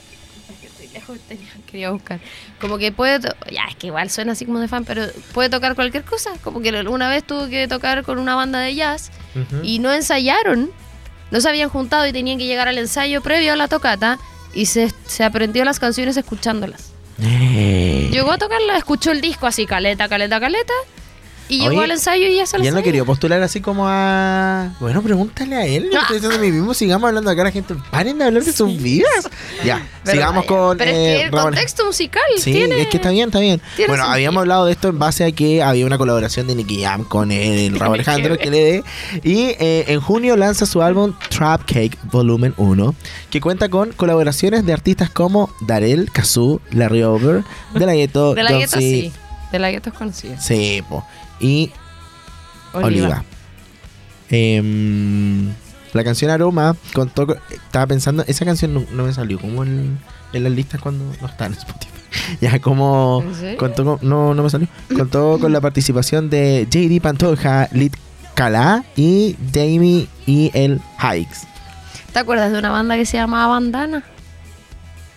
que 0.59 0.67
estoy 0.67 0.87
lejos, 0.89 1.19
tenía, 1.27 1.47
quería 1.69 1.91
buscar. 1.91 2.19
Como 2.59 2.77
que 2.77 2.91
puede. 2.91 3.19
Ya, 3.51 3.63
es 3.69 3.75
que 3.77 3.87
igual 3.87 4.09
suena 4.09 4.33
así 4.33 4.45
como 4.45 4.59
de 4.59 4.67
fan, 4.67 4.83
pero 4.85 5.03
puede 5.33 5.49
tocar 5.49 5.75
cualquier 5.75 6.03
cosa. 6.03 6.31
Como 6.43 6.61
que 6.61 6.71
una 6.87 7.09
vez 7.09 7.23
tuvo 7.25 7.47
que 7.47 7.67
tocar 7.67 8.03
con 8.03 8.17
una 8.19 8.35
banda 8.35 8.59
de 8.59 8.75
jazz 8.75 9.11
Ujú. 9.35 9.63
y 9.63 9.79
no 9.79 9.93
ensayaron. 9.93 10.69
No 11.33 11.41
se 11.41 11.49
habían 11.49 11.69
juntado 11.69 12.05
y 12.05 12.13
tenían 12.13 12.37
que 12.37 12.45
llegar 12.45 12.67
al 12.67 12.77
ensayo 12.77 13.21
previo 13.21 13.53
a 13.53 13.55
la 13.55 13.67
tocata 13.67 14.19
y 14.53 14.67
se, 14.67 14.93
se 15.07 15.23
aprendió 15.23 15.65
las 15.65 15.79
canciones 15.79 16.15
escuchándolas. 16.15 16.91
Eh. 17.23 18.07
Llegó 18.11 18.31
a 18.31 18.37
tocarla, 18.37 18.77
escuchó 18.77 19.11
el 19.11 19.19
disco 19.19 19.47
así, 19.47 19.65
caleta, 19.65 20.07
caleta, 20.07 20.39
caleta. 20.39 20.73
Y 21.49 21.59
llegó 21.59 21.81
al 21.81 21.91
ensayo 21.91 22.25
y 22.27 22.37
ya 22.37 22.45
se 22.45 22.57
lo 22.57 22.63
Y 22.63 22.67
él 22.67 22.73
no 22.73 22.81
quería 22.81 23.03
postular 23.05 23.41
así 23.43 23.61
como 23.61 23.85
a. 23.87 24.71
Bueno, 24.79 25.01
pregúntale 25.01 25.55
a 25.55 25.65
él. 25.65 25.89
Yo 25.91 25.99
estoy 25.99 26.15
diciendo 26.17 26.37
a 26.37 26.41
mí 26.41 26.51
mismo. 26.51 26.73
Sigamos 26.73 27.07
hablando 27.07 27.29
acá. 27.29 27.43
La 27.43 27.51
gente. 27.51 27.75
Paren 27.91 28.17
de 28.17 28.25
hablar 28.25 28.43
de 28.43 28.53
sus 28.53 28.75
vidas. 28.81 29.29
Ya, 29.63 29.85
Pero 30.03 30.17
sigamos 30.17 30.45
vaya, 30.45 30.47
con. 30.47 30.77
Pero 30.77 30.91
es 30.91 30.97
eh, 30.97 31.01
que 31.01 31.21
el 31.25 31.31
Ramón. 31.31 31.53
contexto 31.53 31.85
musical 31.85 32.23
Sí, 32.37 32.51
tiene. 32.53 32.81
es 32.81 32.87
que 32.87 32.97
está 32.97 33.11
bien, 33.11 33.29
está 33.29 33.39
bien. 33.39 33.61
Bueno, 33.77 33.93
sentido. 33.95 34.05
habíamos 34.13 34.41
hablado 34.41 34.65
de 34.65 34.71
esto 34.71 34.87
en 34.89 34.99
base 34.99 35.25
a 35.25 35.31
que 35.31 35.61
había 35.61 35.85
una 35.85 35.97
colaboración 35.97 36.47
de 36.47 36.55
Nicky 36.55 36.83
Jam 36.83 37.03
con 37.03 37.31
el 37.31 37.77
Raúl 37.79 37.95
Alejandro, 37.95 38.37
que 38.37 38.49
le 38.49 38.63
dé. 38.63 38.83
Y 39.23 39.55
eh, 39.59 39.85
en 39.87 39.99
junio 40.01 40.35
lanza 40.37 40.65
su 40.65 40.81
álbum 40.81 41.13
Trap 41.29 41.61
Cake 41.65 41.97
Volumen 42.03 42.53
1, 42.57 42.95
que 43.29 43.41
cuenta 43.41 43.69
con 43.69 43.91
colaboraciones 43.91 44.65
de 44.65 44.73
artistas 44.73 45.09
como 45.09 45.53
Darel, 45.61 46.09
Kazoo, 46.11 46.61
Larry 46.71 47.03
Over, 47.03 47.43
De 47.73 47.85
La 47.85 47.93
Ghetto, 47.93 48.33
De 48.33 48.43
la 48.43 48.67
sí. 48.67 49.11
De 49.53 49.59
la 49.59 49.71
gueto 49.71 49.89
es 49.91 49.95
conocida. 49.95 50.37
Sí, 50.41 50.81
po. 50.89 51.05
Y 51.39 51.71
Oliva. 52.73 52.87
Oliva. 52.87 53.23
Em, 54.29 55.53
la 55.93 56.03
canción 56.03 56.31
Aroma 56.31 56.75
contó. 56.93 57.27
con- 57.27 57.37
Estaba 57.51 57.87
pensando, 57.87 58.23
esa 58.27 58.45
canción 58.45 58.73
no, 58.73 58.83
no 58.91 59.03
me 59.05 59.13
salió 59.13 59.39
como 59.39 59.63
en, 59.63 59.99
en 60.33 60.43
las 60.43 60.51
listas 60.51 60.81
cuando 60.81 61.05
no 61.21 61.27
está 61.27 61.45
en 61.45 61.53
Spotify. 61.53 61.91
Ya 62.41 62.59
como. 62.59 63.23
Contó 63.57 63.83
con- 63.85 63.99
no, 64.09 64.33
no 64.33 64.43
me 64.43 64.49
salió. 64.49 64.67
Contó 64.95 65.37
con 65.39 65.51
la 65.53 65.61
participación 65.61 66.29
de 66.29 66.67
JD 66.69 66.99
Pantoja, 67.01 67.69
Lit 67.71 67.95
Kala 68.33 68.83
y 68.95 69.35
Jamie 69.53 70.07
y 70.25 70.49
el 70.53 70.79
Hikes. 70.99 71.39
¿Te 72.11 72.19
acuerdas 72.19 72.51
de 72.51 72.59
una 72.59 72.69
banda 72.69 72.95
que 72.95 73.05
se 73.05 73.17
llamaba 73.17 73.47
Bandana? 73.53 74.03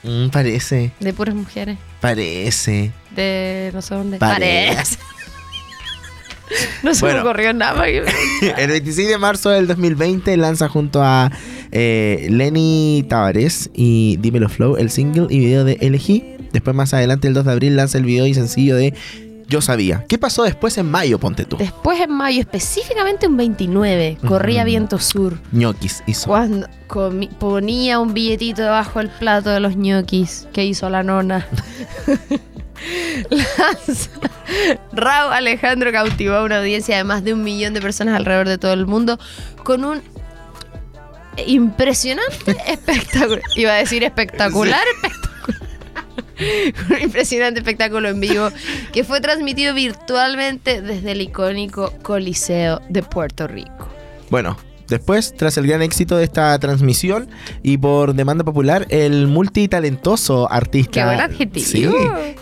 Mm, 0.03 0.29
parece, 0.29 0.93
De 1.01 1.13
puras 1.13 1.35
mujeres. 1.35 1.79
Parece. 2.09 2.93
De 3.15 3.71
no 3.75 3.83
sé 3.83 3.95
dónde. 3.95 4.19
Parece. 4.19 4.97
No 6.85 6.95
se 6.95 7.01
Bueno. 7.01 7.25
me 7.25 7.29
ocurrió 7.31 7.53
nada. 7.53 7.89
El 8.57 8.69
26 8.71 9.09
de 9.09 9.19
marzo 9.19 9.51
del 9.51 9.67
2020 9.67 10.37
lanza 10.37 10.69
junto 10.69 11.03
a 11.03 11.33
eh, 11.73 12.29
Lenny 12.31 13.05
Tavares 13.09 13.69
y 13.75 14.17
Dímelo 14.19 14.49
Flow 14.49 14.77
el 14.77 14.91
single 14.91 15.27
y 15.29 15.41
video 15.41 15.65
de 15.65 15.73
Elegí. 15.81 16.23
Después 16.53 16.77
más 16.77 16.95
adelante 16.95 17.27
el 17.27 17.35
2 17.35 17.47
de 17.47 17.53
abril 17.53 17.75
lanza 17.77 17.99
el 17.99 18.05
video 18.05 18.27
y 18.29 18.35
sencillo 18.35 18.77
de 18.77 18.95
Yo 19.49 19.61
Sabía. 19.61 20.05
¿Qué 20.09 20.19
pasó 20.19 20.43
después 20.43 20.77
en 20.79 20.91
mayo, 20.91 21.19
ponte 21.21 21.45
tú? 21.45 21.57
Después 21.57 22.01
en 22.01 22.11
mayo, 22.11 22.41
específicamente 22.41 23.27
un 23.29 23.37
29, 23.37 24.19
corría 24.27 24.63
Ujú. 24.63 24.67
viento 24.67 24.99
sur. 24.99 25.39
ñoquis 25.53 26.03
hizo. 26.07 26.27
Cuando 26.27 26.69
ponía 27.39 28.01
un 28.01 28.13
billetito 28.13 28.63
debajo 28.63 28.99
del 28.99 29.09
plato 29.09 29.51
de 29.51 29.61
los 29.61 29.77
ñoquis 29.77 30.49
que 30.53 30.65
hizo 30.65 30.91
la 30.91 31.03
nona. 31.05 31.47
Lanza- 33.31 34.11
Raúl 34.93 35.33
Alejandro 35.33 35.93
cautivó 35.93 36.35
a 36.35 36.43
una 36.45 36.59
audiencia 36.59 36.97
de 36.97 37.05
más 37.05 37.25
de 37.25 37.33
un 37.33 37.43
millón 37.43 37.73
de 37.75 37.81
personas 37.81 38.15
alrededor 38.17 38.49
de 38.49 38.59
todo 38.59 38.73
el 38.73 38.87
mundo 38.87 39.19
con 39.65 39.85
un 39.85 40.03
impresionante 41.47 42.57
espectáculo. 42.67 43.41
Iba 43.57 43.73
a 43.73 43.77
decir 43.77 44.03
espectacular 44.05 44.81
espectáculo. 44.97 45.26
un 46.91 47.03
impresionante 47.03 47.61
espectáculo 47.61 48.09
en 48.09 48.21
vivo 48.21 48.51
que 48.93 49.05
fue 49.05 49.21
transmitido 49.21 49.75
virtualmente 49.75 50.83
desde 50.83 51.13
el 51.13 51.21
icónico 51.21 51.93
Coliseo 52.03 52.81
de 52.89 53.03
Puerto 53.03 53.47
Rico. 53.47 53.89
Bueno, 54.31 54.57
después, 54.89 55.35
tras 55.37 55.57
el 55.57 55.67
gran 55.67 55.83
éxito 55.83 56.17
de 56.17 56.25
esta 56.25 56.59
transmisión 56.59 57.29
y 57.63 57.79
por 57.79 58.15
demanda 58.15 58.45
popular, 58.45 58.87
el 58.91 59.27
multitalentoso 59.27 60.51
artista 60.51 60.91
Qué 60.93 61.05
buen 61.05 61.21
adjetivo. 61.21 61.67
sí, 61.67 61.89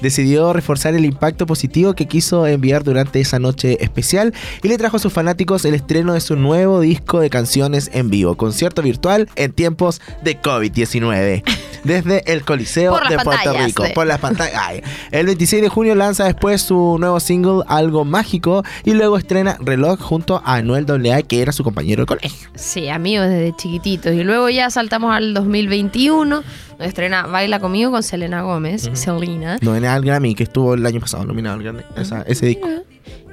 decidió 0.00 0.52
reforzar 0.52 0.94
el 0.94 1.04
impacto 1.04 1.46
positivo 1.46 1.94
que 1.94 2.06
quiso 2.06 2.46
enviar 2.46 2.84
durante 2.84 3.20
esa 3.20 3.38
noche 3.38 3.82
especial 3.82 4.32
y 4.62 4.68
le 4.68 4.78
trajo 4.78 4.96
a 4.96 5.00
sus 5.00 5.12
fanáticos 5.12 5.64
el 5.64 5.74
estreno 5.74 6.14
de 6.14 6.20
su 6.20 6.36
nuevo 6.36 6.80
disco 6.80 7.20
de 7.20 7.30
canciones 7.30 7.90
en 7.92 8.10
vivo, 8.10 8.36
concierto 8.36 8.82
virtual 8.82 9.28
en 9.36 9.52
tiempos 9.52 10.00
de 10.22 10.40
COVID-19. 10.40 11.42
Desde 11.84 12.32
el 12.32 12.44
Coliseo 12.44 12.98
de 13.10 13.18
Puerto 13.18 13.52
Rico. 13.52 13.84
sí. 13.84 13.92
Por 13.94 14.06
las 14.06 14.18
pantallas. 14.18 14.58
Ay. 14.62 14.82
El 15.10 15.26
26 15.26 15.62
de 15.62 15.68
junio 15.68 15.94
lanza 15.94 16.24
después 16.24 16.62
su 16.62 16.96
nuevo 16.98 17.20
single 17.20 17.62
Algo 17.68 18.06
Mágico 18.06 18.64
y 18.84 18.94
luego 18.94 19.18
estrena 19.18 19.58
Reloj 19.60 20.00
junto 20.00 20.40
a 20.44 20.54
Anuel 20.54 20.86
AA, 20.88 21.22
que 21.22 21.42
era 21.42 21.52
su 21.52 21.62
compañero 21.62 22.02
de 22.02 22.06
colegio. 22.06 22.33
Sí, 22.54 22.88
amigos 22.88 23.28
desde 23.28 23.54
chiquititos. 23.56 24.12
Y 24.14 24.22
luego 24.24 24.48
ya 24.48 24.70
saltamos 24.70 25.14
al 25.14 25.34
2021, 25.34 26.42
donde 26.70 26.86
estrena 26.86 27.26
Baila 27.26 27.58
conmigo 27.60 27.90
con 27.90 28.02
Selena 28.02 28.42
Gómez. 28.42 28.88
Selena. 28.94 29.58
Nominada 29.60 29.94
al 29.94 30.04
Grammy, 30.04 30.34
que 30.34 30.44
estuvo 30.44 30.74
el 30.74 30.84
año 30.86 31.00
pasado 31.00 31.24
nominado 31.24 31.56
al 31.56 31.62
Grammy. 31.62 31.82
esa- 31.96 32.22
ese 32.22 32.46
disco. 32.46 32.68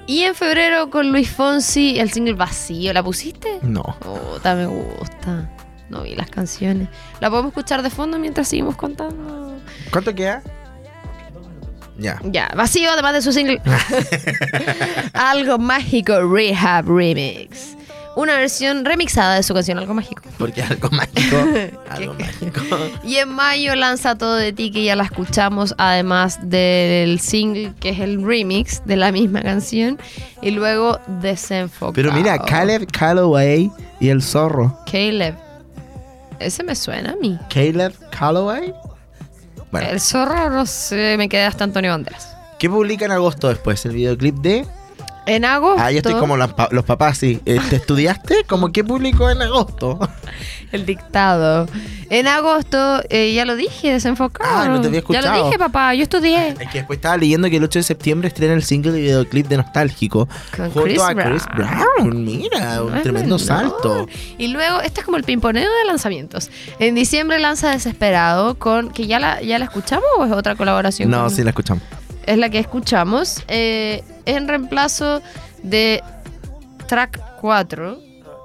Y 0.07 0.21
en 0.23 0.33
febrero 0.35 0.89
con 0.89 1.11
Luis 1.11 1.29
Fonsi, 1.29 1.99
el 1.99 2.11
single 2.11 2.33
Vacío. 2.33 2.91
¿La 2.93 3.03
pusiste? 3.03 3.59
No. 3.61 3.83
Me 4.43 4.65
gusta. 4.65 5.49
No 5.89 6.01
vi 6.03 6.15
las 6.15 6.29
canciones. 6.29 6.89
¿La 7.19 7.29
podemos 7.29 7.49
escuchar 7.51 7.83
de 7.83 7.89
fondo 7.89 8.17
mientras 8.17 8.47
seguimos 8.47 8.75
contando? 8.75 9.55
¿Cuánto 9.91 10.15
queda? 10.15 10.41
Ya. 11.97 12.19
Ya, 12.23 12.49
vacío 12.55 12.89
además 12.91 13.13
de 13.13 13.21
su 13.21 13.31
single. 13.31 13.61
Algo 15.13 15.57
mágico 15.59 16.19
Rehab 16.21 16.87
Remix. 16.87 17.77
Una 18.15 18.35
versión 18.35 18.83
remixada 18.83 19.35
de 19.35 19.43
su 19.43 19.53
canción 19.53 19.77
Algo 19.77 19.93
Mágico. 19.93 20.21
Porque 20.37 20.61
algo 20.61 20.89
mágico. 20.91 21.37
algo 21.89 22.17
¿Qué- 22.17 22.23
mágico. 22.25 22.61
Y 23.05 23.15
en 23.15 23.29
mayo 23.29 23.73
lanza 23.75 24.15
Todo 24.17 24.35
de 24.35 24.51
ti, 24.51 24.69
que 24.71 24.83
ya 24.83 24.95
la 24.97 25.03
escuchamos, 25.03 25.73
además 25.77 26.37
del 26.41 27.19
single, 27.21 27.73
que 27.79 27.89
es 27.91 27.99
el 27.99 28.21
remix 28.25 28.81
de 28.85 28.97
la 28.97 29.11
misma 29.11 29.41
canción. 29.41 29.97
Y 30.41 30.51
luego 30.51 30.99
Desenfocado. 31.21 31.93
Pero 31.93 32.11
mira, 32.11 32.37
Caleb 32.39 32.87
Calloway 32.91 33.71
y 33.99 34.09
el 34.09 34.21
zorro. 34.21 34.77
Caleb. 34.91 35.35
Ese 36.39 36.63
me 36.63 36.75
suena 36.75 37.11
a 37.11 37.15
mí. 37.15 37.37
Caleb 37.53 37.93
Calloway. 38.09 38.73
Bueno, 39.71 39.87
El 39.87 40.01
zorro, 40.01 40.49
no 40.49 40.65
sé, 40.65 41.15
me 41.17 41.29
quedé 41.29 41.43
hasta 41.45 41.63
Antonio 41.63 41.91
Banderas. 41.91 42.27
¿qué 42.59 42.69
publica 42.69 43.05
en 43.05 43.11
agosto 43.11 43.47
después? 43.47 43.83
El 43.85 43.93
videoclip 43.93 44.35
de. 44.35 44.67
En 45.27 45.45
agosto. 45.45 45.81
Ah, 45.81 45.91
yo 45.91 45.97
estoy 45.97 46.15
como 46.15 46.35
los 46.35 46.83
papás, 46.85 47.17
sí. 47.17 47.39
Eh, 47.45 47.59
¿Te 47.69 47.75
estudiaste? 47.75 48.43
¿Cómo 48.47 48.71
qué 48.71 48.83
publicó 48.83 49.29
en 49.29 49.41
agosto? 49.41 49.99
El 50.71 50.85
dictado. 50.85 51.67
En 52.09 52.27
agosto, 52.27 53.01
eh, 53.09 53.33
ya 53.33 53.45
lo 53.45 53.55
dije, 53.55 53.91
desenfocado. 53.91 54.49
Ah, 54.51 54.67
no 54.67 54.79
te 54.81 54.87
había 54.87 54.99
Ya 54.99 54.99
escuchado. 54.99 55.37
lo 55.37 55.45
dije, 55.45 55.59
papá, 55.59 55.93
yo 55.93 56.03
estudié. 56.03 56.49
Es 56.59 56.69
que 56.69 56.79
después 56.79 56.97
estaba 56.97 57.17
leyendo 57.17 57.49
que 57.49 57.57
el 57.57 57.63
8 57.63 57.79
de 57.79 57.83
septiembre 57.83 58.29
estrena 58.29 58.53
el 58.53 58.63
single 58.63 58.97
y 58.97 59.01
videoclip 59.03 59.47
de 59.47 59.57
Nostálgico. 59.57 60.27
Con 60.55 60.65
junto 60.71 60.83
Chris 60.83 61.01
a 61.01 61.13
Chris 61.13 61.43
Brown. 61.55 61.69
Brown. 61.97 62.25
Mira, 62.25 62.81
un 62.83 62.93
No 62.95 63.01
tremendo 63.01 63.37
salto. 63.37 64.07
Y 64.37 64.47
luego, 64.47 64.81
este 64.81 65.01
es 65.01 65.05
como 65.05 65.17
el 65.17 65.23
pimponeo 65.23 65.63
de 65.69 65.85
lanzamientos. 65.87 66.49
En 66.79 66.95
diciembre 66.95 67.37
lanza 67.39 67.69
Desesperado 67.71 68.55
con. 68.57 68.91
¿Que 68.91 69.07
ya 69.07 69.19
la, 69.19 69.41
ya 69.41 69.59
la 69.59 69.65
escuchamos 69.65 70.05
o 70.17 70.25
es 70.25 70.31
otra 70.31 70.55
colaboración? 70.55 71.09
No, 71.09 71.21
con- 71.21 71.29
sí 71.31 71.43
la 71.43 71.49
escuchamos. 71.51 71.83
Es 72.25 72.37
la 72.37 72.49
que 72.49 72.59
escuchamos. 72.59 73.43
eh, 73.47 74.03
en 74.25 74.47
reemplazo 74.47 75.21
de 75.63 76.03
track 76.87 77.19
4, 77.41 77.97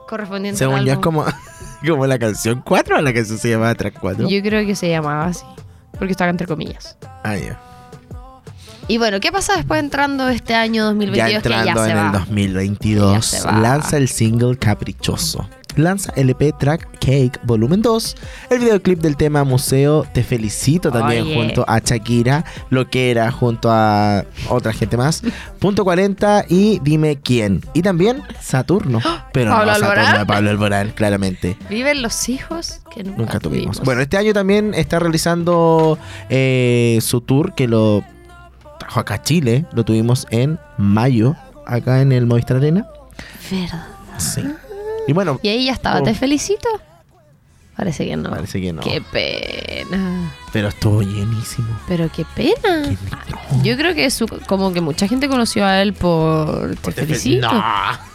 correspondiente 0.09 0.59
Según 0.59 0.85
yo 0.85 0.93
es 0.95 0.99
como, 0.99 1.25
como 1.87 2.07
la 2.07 2.19
canción 2.19 2.63
4 2.65 2.99
o 2.99 3.01
la 3.01 3.13
canción 3.13 3.39
se 3.39 3.51
llama 3.51 3.75
Track 3.75 3.99
4. 4.01 4.29
Yo 4.29 4.43
creo 4.43 4.65
que 4.67 4.75
se 4.75 4.89
llamaba 4.89 5.27
así. 5.27 5.45
Porque 5.99 6.13
estaba 6.13 6.31
entre 6.31 6.47
comillas. 6.47 6.97
Ah, 7.25 7.37
ya. 7.37 7.59
Y 8.89 8.99
bueno, 8.99 9.19
¿qué 9.19 9.33
pasa 9.33 9.57
después 9.57 9.81
entrando 9.81 10.29
este 10.29 10.55
año 10.55 10.85
2022? 10.85 11.31
Ya 11.31 11.37
entrando 11.37 11.65
que 11.65 11.75
ya 11.79 11.85
se 11.85 11.91
en 11.91 11.97
va. 11.97 12.07
el 12.07 12.13
2022, 12.13 13.13
Ya 13.15 13.23
se 13.23 13.47
va. 13.47 13.53
lanza 13.59 13.97
el 13.97 14.09
single 14.09 14.57
Caprichoso. 14.59 15.49
Lanza 15.77 16.13
LP 16.17 16.53
Track 16.59 16.99
Cake 17.01 17.39
Volumen 17.45 17.83
2, 17.83 18.17
el 18.51 18.59
videoclip 18.59 19.01
del 19.01 19.17
tema 19.17 19.45
Museo 19.45 20.07
Te 20.13 20.23
Felicito 20.23 20.91
también 20.91 21.23
Oye. 21.25 21.35
junto 21.35 21.65
a 21.69 21.79
Shakira, 21.79 22.45
lo 22.71 22.89
que 22.91 23.11
era 23.11 23.31
junto 23.31 23.69
a 23.71 24.25
otra 24.49 24.73
gente 24.73 24.97
más, 24.97 25.23
Punto 25.59 25.85
40 25.85 26.47
y 26.49 26.79
Dime 26.81 27.17
Quién. 27.21 27.63
Y 27.75 27.83
también 27.83 28.23
Saturno, 28.41 29.01
pero 29.33 29.51
¿Pablo 29.51 29.67
no 29.67 29.79
Saturno 29.79 30.01
Alborán? 30.03 30.19
de 30.19 30.27
Pablo 30.27 30.51
Alborán, 30.51 30.91
claramente. 30.95 31.57
Viven 31.71 32.03
los 32.03 32.29
hijos 32.29 32.81
que 32.95 33.05
nunca, 33.05 33.19
Nunca 33.19 33.41
tuvimos. 33.41 33.81
Bueno, 33.81 34.01
este 34.01 34.17
año 34.17 34.33
también 34.33 34.75
está 34.75 34.99
realizando 34.99 35.99
eh, 36.29 36.99
su 37.03 37.21
tour 37.21 37.55
que 37.55 37.69
lo 37.69 38.03
trajo 38.79 39.01
acá 39.01 39.15
a 39.15 39.23
Chile. 39.23 39.67
Lo 39.73 39.85
tuvimos 39.85 40.27
en 40.31 40.59
mayo, 40.79 41.35
acá 41.67 42.01
en 42.01 42.13
el 42.13 42.27
Movistar 42.27 42.59
Arena. 42.59 42.87
¿Verdad? 43.51 43.87
Sí. 44.19 44.43
Y 45.07 45.13
bueno, 45.13 45.39
Y 45.43 45.49
ahí 45.49 45.67
ya 45.67 45.73
estaba. 45.73 46.01
Oh. 46.01 46.03
¿Te 46.03 46.15
felicito? 46.15 46.69
Parece 47.77 48.07
que 48.07 48.17
no. 48.17 48.31
parece 48.31 48.61
que 48.61 48.73
no. 48.73 48.81
Qué 48.81 49.03
pena. 49.13 50.33
Pero 50.53 50.69
estuvo 50.69 51.03
llenísimo. 51.03 51.69
Pero 51.87 52.11
qué 52.11 52.25
pena. 52.35 52.89
Qué- 52.89 52.97
no. 53.31 53.63
Yo 53.63 53.77
creo 53.77 53.95
que 53.95 54.11
su, 54.11 54.27
como 54.47 54.73
que 54.73 54.81
mucha 54.81 55.07
gente 55.09 55.29
conoció 55.29 55.65
a 55.67 55.83
él 55.83 55.93
por 55.93 56.71
Te 56.71 56.77
Por 56.77 56.95
te 56.95 57.01
fe- 57.03 57.07
felicito. 57.09 57.53
No. 57.53 57.63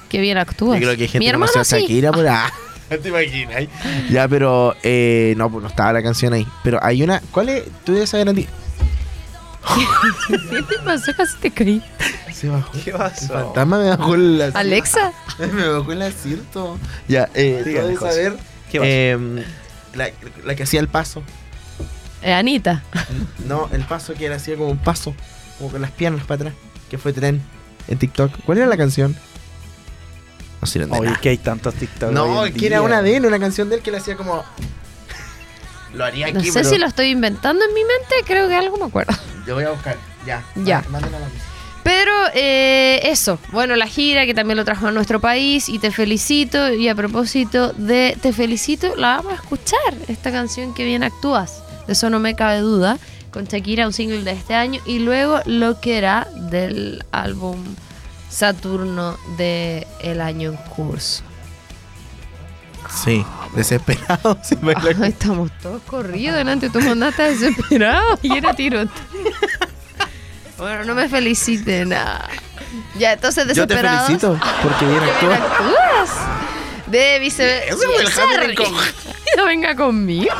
Qué 0.09 0.19
bien 0.19 0.37
actúas. 0.39 0.79
Yo 0.79 0.85
creo 0.87 0.97
que 0.97 1.03
hay 1.03 1.09
gente 1.09 1.25
Mi 1.27 1.31
conoció 1.31 1.61
a 1.61 1.63
sí. 1.63 1.79
Shakira 1.81 2.11
por 2.11 2.27
ah, 2.27 2.51
¿Te 2.89 3.07
imaginas? 3.09 3.63
Ya, 4.09 4.27
pero 4.27 4.75
eh, 4.83 5.33
no, 5.37 5.49
pues 5.49 5.61
no 5.61 5.69
estaba 5.69 5.93
la 5.93 6.01
canción 6.03 6.33
ahí. 6.33 6.45
Pero 6.63 6.79
hay 6.83 7.03
una. 7.03 7.21
¿Cuál 7.31 7.49
es? 7.49 7.63
Tú 7.85 7.93
debes 7.93 8.09
saber 8.09 8.27
a 8.29 8.33
ti. 8.33 8.47
¿Qué 10.27 10.61
te 10.63 10.79
pasó? 10.83 11.11
Casi 11.15 11.37
te 11.37 11.51
caí. 11.51 11.83
Se 12.33 12.49
bajó. 12.49 12.71
¿Qué 12.83 12.89
El 12.91 12.97
pasó? 12.97 13.27
fantasma 13.33 13.77
me 13.79 13.89
bajó 13.89 14.15
el 14.15 14.35
asiento. 14.41 14.59
Alexa. 14.59 15.13
me 15.53 15.67
bajó 15.69 15.91
el 15.91 16.01
asiento. 16.01 16.77
Ya, 17.07 17.29
eh, 17.33 17.95
saber. 17.99 18.37
¿Qué 18.71 18.79
pasó? 18.79 18.89
eh, 18.89 19.45
la, 19.93 20.09
la 20.43 20.55
que 20.55 20.63
hacía 20.63 20.79
el 20.79 20.87
paso. 20.87 21.23
Eh, 22.21 22.33
Anita. 22.33 22.83
No, 23.45 23.69
el 23.71 23.83
paso 23.83 24.13
que 24.13 24.25
era 24.25 24.35
hacía 24.35 24.55
como 24.55 24.69
un 24.69 24.77
paso. 24.77 25.13
Como 25.57 25.71
con 25.71 25.81
las 25.81 25.91
piernas 25.91 26.25
para 26.25 26.35
atrás. 26.49 26.53
Que 26.89 26.97
fue 26.97 27.13
tren 27.13 27.41
en 27.87 27.97
TikTok. 27.97 28.31
¿Cuál 28.45 28.59
era 28.59 28.67
la 28.67 28.77
canción? 28.77 29.15
No 30.61 30.67
sé, 30.67 30.83
Oye, 30.83 31.13
que 31.21 31.29
hay 31.29 31.37
tantos 31.37 31.73
TikTok. 31.73 32.11
no 32.11 32.43
que 32.55 32.67
era 32.67 32.81
una 32.83 33.01
de 33.01 33.17
él, 33.17 33.25
una 33.25 33.39
canción 33.39 33.67
de 33.69 33.77
él 33.77 33.81
que 33.81 33.89
le 33.91 33.97
hacía 33.97 34.15
como. 34.15 34.43
Lo 35.93 36.05
haría 36.05 36.27
aquí, 36.27 36.35
No 36.35 36.43
sé 36.43 36.51
pero 36.53 36.69
si 36.69 36.77
lo 36.77 36.85
estoy 36.87 37.07
inventando 37.07 37.65
en 37.65 37.73
mi 37.73 37.81
mente. 37.81 38.15
Creo 38.25 38.47
que 38.47 38.55
algo 38.55 38.77
me 38.77 38.85
acuerdo. 38.85 39.13
Yo 39.45 39.55
voy 39.55 39.63
a 39.63 39.71
buscar. 39.71 39.97
Ya. 40.25 40.43
Ya. 40.55 40.79
a 40.79 40.99
la 40.99 40.99
mesa. 40.99 41.51
Pero 41.83 42.11
eh, 42.35 42.99
eso, 43.03 43.39
bueno, 43.51 43.75
la 43.75 43.87
gira 43.87 44.25
que 44.25 44.35
también 44.35 44.57
lo 44.57 44.65
trajo 44.65 44.87
a 44.87 44.91
nuestro 44.91 45.19
país 45.19 45.67
y 45.67 45.79
te 45.79 45.91
felicito. 45.91 46.71
Y 46.73 46.87
a 46.87 46.95
propósito 46.95 47.73
de 47.73 48.17
Te 48.21 48.33
felicito, 48.33 48.95
la 48.95 49.17
vamos 49.17 49.33
a 49.33 49.35
escuchar, 49.35 49.95
esta 50.07 50.31
canción 50.31 50.73
que 50.73 50.85
bien 50.85 51.03
actúas. 51.03 51.63
De 51.87 51.93
eso 51.93 52.09
no 52.09 52.19
me 52.19 52.35
cabe 52.35 52.59
duda. 52.59 52.97
Con 53.31 53.45
Shakira, 53.45 53.87
un 53.87 53.93
single 53.93 54.23
de 54.23 54.31
este 54.31 54.53
año. 54.53 54.81
Y 54.85 54.99
luego 54.99 55.39
lo 55.45 55.79
que 55.79 55.97
era 55.97 56.27
del 56.35 57.03
álbum 57.11 57.57
Saturno 58.29 59.17
de 59.37 59.87
El 60.01 60.21
año 60.21 60.51
en 60.51 60.57
curso. 60.73 61.23
Sí, 62.93 63.25
desesperado. 63.55 64.37
estamos 65.05 65.51
todos 65.61 65.81
corridos 65.83 66.35
delante. 66.37 66.69
Tú 66.69 66.81
mandaste 66.81 67.23
desesperado 67.23 68.19
y 68.21 68.37
era 68.37 68.53
tiroteo. 68.53 68.91
Bueno, 70.57 70.83
no 70.85 70.93
me 70.95 71.07
feliciten. 71.09 71.89
nada. 71.89 72.29
Ya, 72.97 73.13
entonces 73.13 73.47
Yo 73.55 73.67
te 73.67 73.77
felicito 73.77 74.39
porque 74.61 74.85
bien 74.85 74.99
¡Qué 75.19 75.27
bien 75.27 75.41
actúas. 75.41 76.09
De 76.87 77.19
vice... 77.19 77.69
Eso 77.69 77.77
fue 77.77 78.03
el 78.03 78.45
Hamilton 78.47 78.65
con- 78.73 78.83
No 79.37 79.45
venga 79.45 79.75
conmigo. 79.75 80.33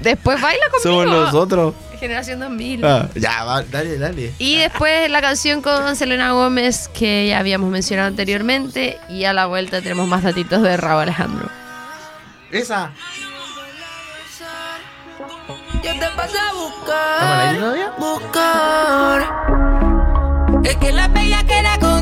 Después 0.00 0.40
baila 0.40 0.64
conmigo. 0.70 1.02
Somos 1.02 1.06
nosotros. 1.06 1.74
Generación 2.00 2.40
2000. 2.40 2.84
Ah, 2.84 3.08
ya, 3.14 3.44
va, 3.44 3.62
dale, 3.62 3.98
dale. 3.98 4.32
Y 4.38 4.56
después 4.58 5.10
la 5.10 5.20
canción 5.20 5.62
con 5.62 5.96
Selena 5.96 6.32
Gómez 6.32 6.88
que 6.94 7.28
ya 7.28 7.38
habíamos 7.40 7.70
mencionado 7.70 8.08
anteriormente. 8.08 8.98
Y 9.08 9.24
a 9.24 9.32
la 9.32 9.46
vuelta 9.46 9.80
tenemos 9.82 10.06
más 10.08 10.22
datitos 10.22 10.62
de 10.62 10.76
Raúl 10.76 11.02
Alejandro. 11.02 11.48
Esa. 12.52 12.92
Yo 15.82 15.92
te 15.92 16.06
pasé 16.16 16.38
a 16.38 16.50
¿Estamos 16.50 16.72
al 17.20 17.40
aire 17.40 17.58
buscar, 17.58 17.58
todavía? 17.58 17.92
buscar. 17.98 19.18
Es 20.64 20.76
que 20.76 20.92
la 20.92 21.08
bella 21.08 21.42
queda 21.44 21.78
contigo, 21.78 21.97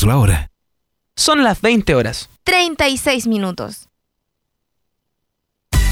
La 0.00 0.16
hora. 0.16 0.50
Son 1.14 1.44
las 1.44 1.60
20 1.60 1.94
horas. 1.94 2.28
36 2.42 3.28
minutos. 3.28 3.88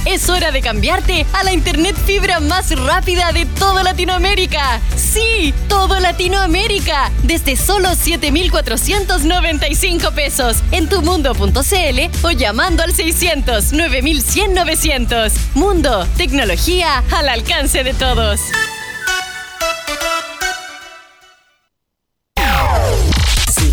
Es 0.06 0.30
hora 0.30 0.50
de 0.50 0.62
cambiarte 0.62 1.26
a 1.34 1.44
la 1.44 1.52
internet 1.52 1.94
fibra 1.94 2.40
más 2.40 2.76
rápida 2.76 3.30
de 3.30 3.46
toda 3.46 3.84
Latinoamérica. 3.84 4.80
Sí, 4.96 5.54
todo 5.68 6.00
Latinoamérica. 6.00 7.12
Desde 7.22 7.54
solo 7.54 7.94
7,495 7.94 10.10
pesos 10.12 10.56
en 10.72 10.88
tumundo.cl 10.88 12.26
o 12.26 12.30
llamando 12.30 12.82
al 12.82 12.94
600 12.94 13.72
9100 13.72 14.54
900. 14.54 15.32
Mundo, 15.54 16.08
tecnología 16.16 17.04
al 17.12 17.28
alcance 17.28 17.84
de 17.84 17.94
todos. 17.94 18.40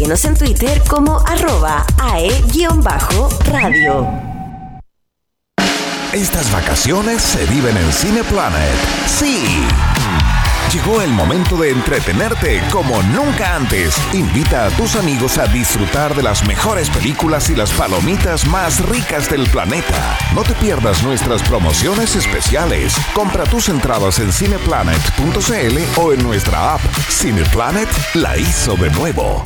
En 0.09 0.37
Twitter 0.37 0.81
como 0.87 1.19
arroba 1.27 1.85
ae-radio. 1.99 3.27
Estas 6.13 6.49
vacaciones 6.53 7.21
se 7.21 7.45
viven 7.47 7.75
en 7.75 7.91
Cineplanet. 7.91 8.73
Sí. 9.05 9.67
Llegó 10.71 11.01
el 11.01 11.11
momento 11.11 11.57
de 11.57 11.71
entretenerte 11.71 12.63
como 12.71 13.03
nunca 13.03 13.57
antes. 13.57 13.97
Invita 14.13 14.67
a 14.67 14.69
tus 14.69 14.95
amigos 14.95 15.37
a 15.37 15.47
disfrutar 15.47 16.15
de 16.15 16.23
las 16.23 16.47
mejores 16.47 16.89
películas 16.89 17.49
y 17.49 17.55
las 17.57 17.71
palomitas 17.71 18.47
más 18.47 18.79
ricas 18.87 19.29
del 19.29 19.45
planeta. 19.49 20.17
No 20.33 20.43
te 20.43 20.53
pierdas 20.53 21.03
nuestras 21.03 21.43
promociones 21.43 22.15
especiales. 22.15 22.95
Compra 23.13 23.43
tus 23.43 23.67
entradas 23.67 24.19
en 24.19 24.31
cineplanet.cl 24.31 25.99
o 25.99 26.13
en 26.13 26.23
nuestra 26.23 26.75
app. 26.75 26.81
Cineplanet 27.09 27.89
la 28.13 28.37
hizo 28.37 28.77
de 28.77 28.89
nuevo. 28.91 29.43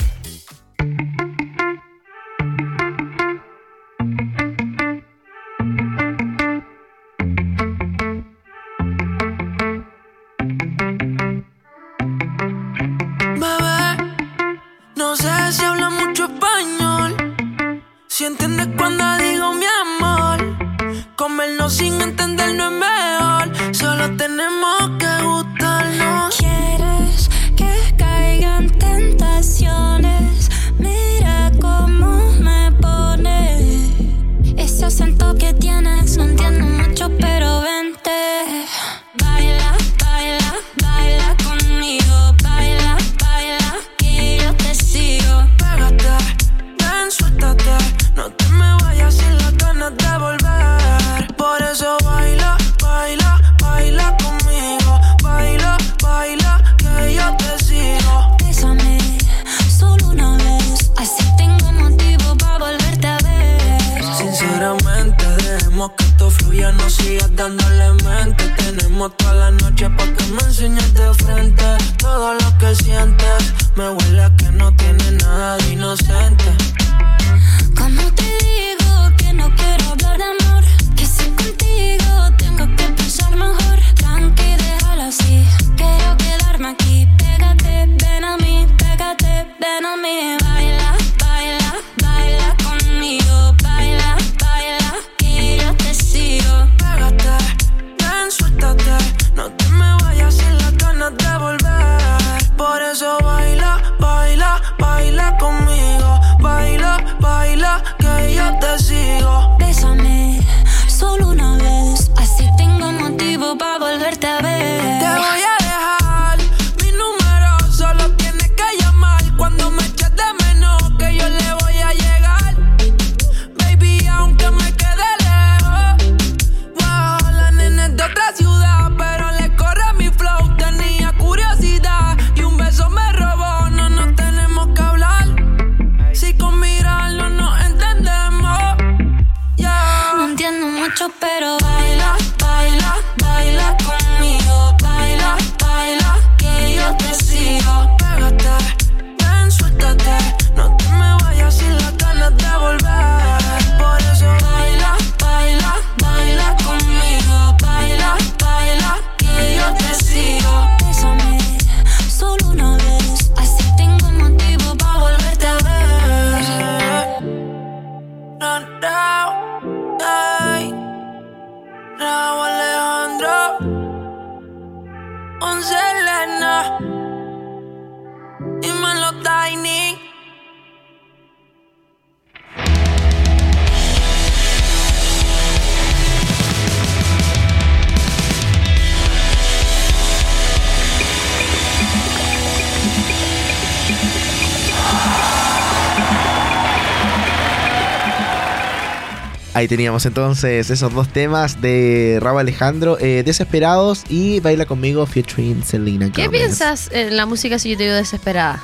Ahí 199.61 199.67
teníamos 199.67 200.07
entonces 200.07 200.71
esos 200.71 200.91
dos 200.91 201.07
temas 201.09 201.61
de 201.61 202.17
Rabo 202.19 202.39
Alejandro, 202.39 202.97
eh, 202.99 203.21
Desesperados 203.23 204.01
y 204.09 204.39
Baila 204.39 204.65
conmigo 204.65 205.05
featuring 205.05 205.63
Selena 205.63 206.11
¿Qué 206.11 206.31
piensas 206.31 206.89
en 206.91 207.15
la 207.15 207.27
música 207.27 207.59
si 207.59 207.69
yo 207.69 207.77
te 207.77 207.83
digo 207.83 207.95
desesperada? 207.95 208.63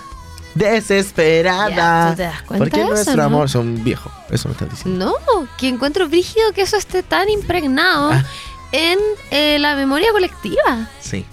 Desesperada. 0.56 1.70
Ya, 1.70 2.10
¿tú 2.10 2.18
te 2.18 2.24
das 2.24 2.42
cuenta 2.42 2.64
Porque 2.64 2.78
de 2.78 2.84
eso, 2.86 2.94
nuestro 2.96 3.16
no? 3.18 3.24
amor 3.26 3.48
son 3.48 3.84
viejos. 3.84 4.12
Eso 4.32 4.48
me 4.48 4.54
estás 4.54 4.72
diciendo. 4.72 5.14
No, 5.28 5.48
que 5.60 5.68
encuentro 5.68 6.10
brígido 6.10 6.52
que 6.56 6.64
eso 6.64 6.78
esté 6.78 7.04
tan 7.04 7.30
impregnado 7.30 8.10
Ah. 8.14 8.26
en 8.72 8.98
eh, 9.30 9.60
la 9.60 9.76
memoria 9.76 10.12
colectiva. 10.12 10.90
Sí. 11.00 11.24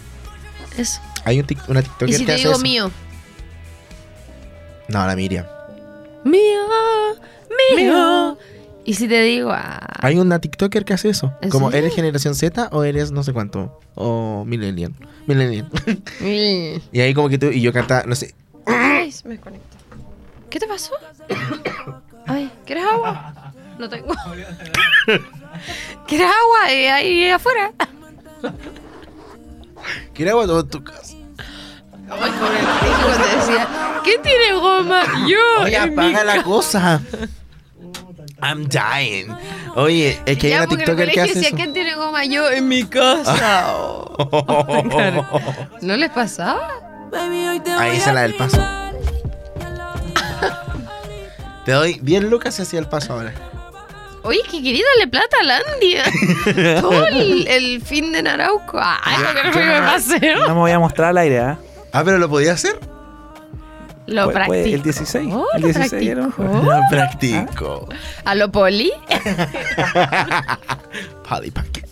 Eso. 0.76 1.00
Hay 1.24 1.40
un 1.40 1.46
tic- 1.46 1.66
una 1.68 1.80
TikToker 1.80 2.10
Y 2.10 2.12
si 2.12 2.18
que 2.18 2.26
te 2.26 2.32
hace 2.32 2.40
digo 2.42 2.52
eso. 2.52 2.60
mío. 2.60 2.90
No, 4.88 5.06
la 5.06 5.16
Miriam. 5.16 5.46
Mío, 6.22 6.60
mío. 7.78 8.36
Y 8.86 8.94
si 8.94 9.08
te 9.08 9.22
digo, 9.22 9.50
ah, 9.52 9.80
Hay 10.00 10.18
una 10.18 10.38
TikToker 10.40 10.84
que 10.84 10.92
hace 10.92 11.08
eso. 11.08 11.32
¿En 11.40 11.48
Como 11.50 11.70
serio? 11.70 11.86
eres 11.86 11.94
generación 11.96 12.34
Z 12.34 12.68
o 12.72 12.84
eres 12.84 13.10
no 13.12 13.22
sé 13.22 13.32
cuánto. 13.32 13.80
O 13.94 14.44
millennial. 14.46 14.92
Millennial. 15.26 15.68
mi- 16.20 16.82
y 16.92 17.00
ahí 17.00 17.14
como 17.14 17.28
que 17.30 17.38
tú 17.38 17.46
y 17.46 17.60
yo 17.62 17.72
cantaba, 17.72 18.02
no 18.06 18.14
sé. 18.14 18.34
Ay, 18.66 19.10
se 19.10 19.26
me 19.28 19.34
desconectó. 19.34 19.76
¿Qué 20.50 20.58
te 20.60 20.66
pasó? 20.66 20.92
Ay, 22.26 22.50
¿quieres 22.66 22.84
agua? 22.84 23.52
No 23.78 23.88
tengo. 23.88 24.14
¿Quieres 26.06 26.26
agua? 26.28 26.72
Eh, 26.72 26.90
ahí 26.90 27.30
afuera. 27.30 27.72
¿Quieres 30.14 30.32
agua 30.32 30.46
todo 30.46 30.60
en 30.60 30.68
tu 30.68 30.84
casa? 30.84 31.14
Ay, 32.10 32.30
pobre 32.38 32.58
Enrique 32.58 33.02
cuando 33.02 33.26
decía, 33.36 33.68
¿quién 34.04 34.22
tiene 34.22 34.52
goma? 34.54 35.02
Yo. 35.26 35.38
Oye, 35.64 35.80
mi 35.86 35.92
apaga 35.94 36.24
la 36.24 36.34
ca-". 36.36 36.42
cosa. 36.44 37.00
I'm 38.44 38.68
dying. 38.68 39.34
Oye, 39.74 40.20
es 40.26 40.36
que 40.38 40.46
hay 40.48 40.52
Ya, 40.52 40.56
una 40.58 40.64
en 40.64 40.70
el 40.70 40.76
TikToker 40.76 41.10
que 41.10 41.20
hace 41.22 41.32
decía, 41.34 41.48
eso. 41.48 41.56
¿quién 41.56 41.72
tiene 41.72 41.94
goma? 41.94 42.24
Yo 42.26 42.50
en 42.50 42.68
mi 42.68 42.84
casa. 42.84 43.72
Oh. 43.74 44.84
Claro. 44.90 45.26
¿No 45.80 45.96
les 45.96 46.10
pasaba? 46.10 46.68
Ahí 47.78 47.98
se 48.00 48.12
la 48.12 48.22
del 48.22 48.34
paso. 48.34 48.58
Te 51.64 51.72
doy 51.72 51.98
10 52.02 52.24
lucas 52.24 52.58
y 52.58 52.62
hacía 52.62 52.78
el 52.80 52.88
paso 52.88 53.14
ahora. 53.14 53.32
Oye, 54.22 54.40
que 54.50 54.62
quería 54.62 54.82
darle 54.96 55.08
plata 55.10 55.36
a 55.40 55.44
Landia. 55.44 56.04
Todo 56.80 57.06
el, 57.06 57.46
el 57.46 57.82
fin 57.82 58.12
de 58.12 58.22
Narauco. 58.22 58.78
Ay, 58.80 59.18
lo 59.22 59.34
que 59.34 59.42
no 59.46 59.52
fue 59.52 59.62
que 59.62 59.68
me 59.68 59.80
paseo. 59.80 60.38
No 60.40 60.48
me 60.54 60.60
voy 60.60 60.70
a 60.72 60.78
mostrar 60.78 61.10
al 61.10 61.18
aire, 61.18 61.40
¿ah? 61.40 61.58
Ah, 61.92 62.02
pero 62.04 62.18
lo 62.18 62.28
podía 62.28 62.52
hacer. 62.52 62.78
Lo 64.06 64.24
Fue- 64.24 64.32
fue 64.32 64.46
practicó. 64.46 64.74
el 64.76 64.82
16. 64.82 65.28
Oh, 65.32 65.46
el 65.54 65.62
lo 65.62 65.68
16 65.68 66.02
era- 66.02 66.28
practicó. 66.28 66.62
Lo 66.62 66.80
practico. 66.90 67.88
¿A 68.24 68.34
lo 68.34 68.52
poli? 68.52 68.92
Polly 71.28 71.50
Pocket. 71.50 71.84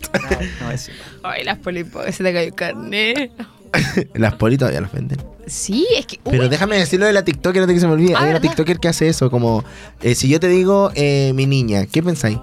No, 0.61 0.70
es- 0.70 0.90
Ay, 1.22 1.44
las 1.44 1.59
poli, 1.59 1.85
po- 1.85 2.03
se 2.11 2.22
te 2.22 2.33
cayó 2.33 2.55
carne. 2.55 3.31
Las 4.14 4.35
poli 4.35 4.59
todavía 4.59 4.83
las 4.83 4.92
venden. 4.92 5.18
Sí, 5.46 5.87
es 5.96 6.05
que. 6.05 6.20
Pero 6.25 6.51
déjame 6.51 6.77
decirlo 6.77 7.07
de 7.07 7.14
la 7.14 7.25
TikToker 7.25 7.62
antes 7.62 7.75
que 7.77 7.81
se 7.81 7.87
me 7.87 7.94
olvide. 7.94 8.14
Ah, 8.14 8.25
Hay 8.25 8.31
una. 8.31 8.40
TikToker 8.40 8.79
que 8.79 8.88
hace 8.88 9.09
eso, 9.09 9.31
como 9.31 9.64
eh, 10.03 10.14
si 10.14 10.29
yo 10.29 10.38
te 10.38 10.48
digo 10.48 10.90
eh, 10.94 11.33
mi 11.35 11.46
niña, 11.46 11.87
¿qué 11.87 12.03
pensáis? 12.03 12.38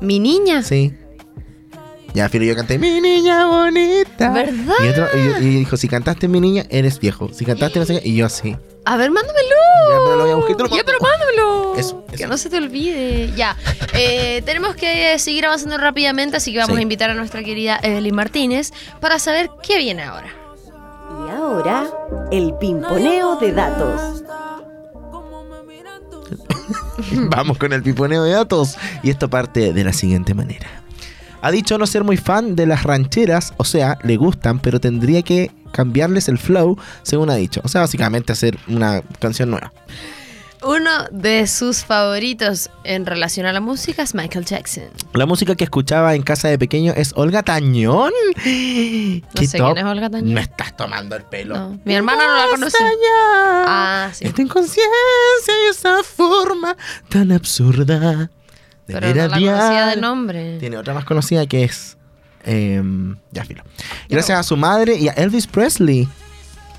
mi 0.00 0.20
niña. 0.20 0.62
Sí. 0.62 0.94
Ya, 2.14 2.28
Filo, 2.28 2.44
yo 2.44 2.54
canté 2.54 2.78
mi 2.78 3.00
niña 3.00 3.46
bonita. 3.46 4.30
¿Verdad? 4.32 4.74
Y, 4.84 4.88
otro, 4.88 5.06
y, 5.14 5.44
y 5.44 5.48
dijo, 5.60 5.76
si 5.76 5.88
cantaste 5.88 6.28
mi 6.28 6.40
niña, 6.40 6.64
eres 6.70 7.00
viejo. 7.00 7.28
Si 7.32 7.44
cantaste 7.44 7.78
no 7.80 7.84
sé 7.84 8.00
qué, 8.00 8.08
y 8.08 8.14
yo 8.16 8.26
así. 8.26 8.56
A 8.84 8.96
ver, 8.96 9.10
mándamelo. 9.10 9.48
Ya, 9.90 9.96
pero 10.04 10.16
lo 10.16 10.22
voy 10.22 10.30
a 10.32 10.34
buscar 10.36 10.52
y 10.52 10.56
te 10.56 10.62
lo 10.64 10.68
Ya, 10.68 10.74
mando. 10.76 10.84
pero 10.86 10.98
mándamelo. 11.00 11.74
Eso, 11.76 12.04
Que 12.16 12.26
no 12.26 12.36
se 12.36 12.50
te 12.50 12.56
olvide. 12.58 13.30
Ya. 13.36 13.56
Eh, 13.94 14.42
tenemos 14.46 14.74
que 14.74 15.18
seguir 15.18 15.46
avanzando 15.46 15.78
rápidamente, 15.78 16.36
así 16.36 16.52
que 16.52 16.58
vamos 16.58 16.74
Sí. 16.74 16.80
a 16.80 16.82
invitar 16.82 17.10
a 17.10 17.14
nuestra 17.14 17.42
querida 17.44 17.78
Evelyn 17.82 18.14
Martínez 18.14 18.72
para 19.00 19.18
saber 19.18 19.50
qué 19.62 19.78
viene 19.78 20.02
ahora. 20.02 20.28
Y 21.26 21.30
ahora, 21.30 21.86
el 22.32 22.54
pimponeo 22.58 23.36
de 23.36 23.52
datos. 23.52 24.24
Vamos 27.30 27.58
con 27.58 27.72
el 27.72 27.82
piponeo 27.82 28.22
de 28.24 28.32
datos. 28.32 28.76
Y 29.02 29.10
esto 29.10 29.28
parte 29.28 29.72
de 29.72 29.84
la 29.84 29.92
siguiente 29.92 30.34
manera. 30.34 30.66
Ha 31.40 31.50
dicho 31.50 31.76
no 31.78 31.86
ser 31.86 32.04
muy 32.04 32.16
fan 32.16 32.54
de 32.54 32.66
las 32.66 32.84
rancheras, 32.84 33.52
o 33.56 33.64
sea, 33.64 33.98
le 34.04 34.16
gustan, 34.16 34.60
pero 34.60 34.78
tendría 34.80 35.22
que 35.22 35.50
cambiarles 35.72 36.28
el 36.28 36.38
flow, 36.38 36.78
según 37.02 37.30
ha 37.30 37.34
dicho. 37.34 37.60
O 37.64 37.68
sea, 37.68 37.80
básicamente 37.80 38.32
hacer 38.32 38.58
una 38.68 39.02
canción 39.18 39.50
nueva. 39.50 39.72
Uno 40.64 40.90
de 41.10 41.48
sus 41.48 41.84
favoritos 41.84 42.70
en 42.84 43.04
relación 43.04 43.46
a 43.46 43.52
la 43.52 43.60
música 43.60 44.02
es 44.02 44.14
Michael 44.14 44.44
Jackson. 44.44 44.84
La 45.12 45.26
música 45.26 45.56
que 45.56 45.64
escuchaba 45.64 46.14
en 46.14 46.22
casa 46.22 46.46
de 46.48 46.56
pequeño 46.56 46.92
es 46.96 47.12
Olga 47.16 47.42
Tañón. 47.42 48.12
No 48.36 48.42
¿Qué 49.34 49.46
sé 49.48 49.58
top? 49.58 49.74
quién 49.74 49.84
es 49.86 49.92
Olga 49.92 50.08
Tañón. 50.08 50.34
Me 50.34 50.40
estás 50.42 50.76
tomando 50.76 51.16
el 51.16 51.24
pelo. 51.24 51.56
No, 51.56 51.80
mi 51.84 51.94
hermana 51.94 52.26
no 52.26 52.36
la 52.36 52.46
conoce. 52.48 52.78
Ah, 53.66 54.10
sí. 54.12 54.24
Esta 54.24 54.40
inconsciencia 54.40 54.92
y 55.66 55.70
esa 55.70 56.02
forma 56.04 56.76
tan 57.08 57.32
absurda 57.32 58.30
de 58.86 58.94
Pero 59.00 59.08
no 59.08 59.14
la 59.14 59.28
conocía 59.30 59.86
de 59.86 59.96
nombre. 59.96 60.58
Tiene 60.58 60.76
otra 60.76 60.94
más 60.94 61.04
conocida 61.04 61.44
que 61.46 61.64
es. 61.64 61.96
Em, 62.44 63.16
ya 63.30 63.44
filo. 63.44 63.62
Gracias 64.08 64.38
a 64.38 64.42
su 64.42 64.56
madre 64.56 64.96
y 64.96 65.08
a 65.08 65.12
Elvis 65.12 65.46
Presley. 65.46 66.08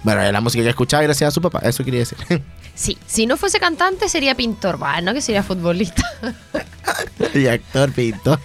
Bueno, 0.03 0.29
la 0.31 0.41
música 0.41 0.63
que 0.63 0.69
escuchaba 0.69 1.03
gracias 1.03 1.29
a 1.29 1.31
su 1.31 1.41
papá, 1.41 1.59
eso 1.59 1.83
quería 1.83 2.01
decir. 2.01 2.17
Sí, 2.75 2.97
si 3.05 3.27
no 3.27 3.37
fuese 3.37 3.59
cantante 3.59 4.09
sería 4.09 4.33
pintor, 4.33 4.77
bueno, 4.77 5.13
que 5.13 5.21
sería 5.21 5.43
futbolista. 5.43 6.01
y 7.35 7.45
actor, 7.45 7.91
pintor. 7.91 8.39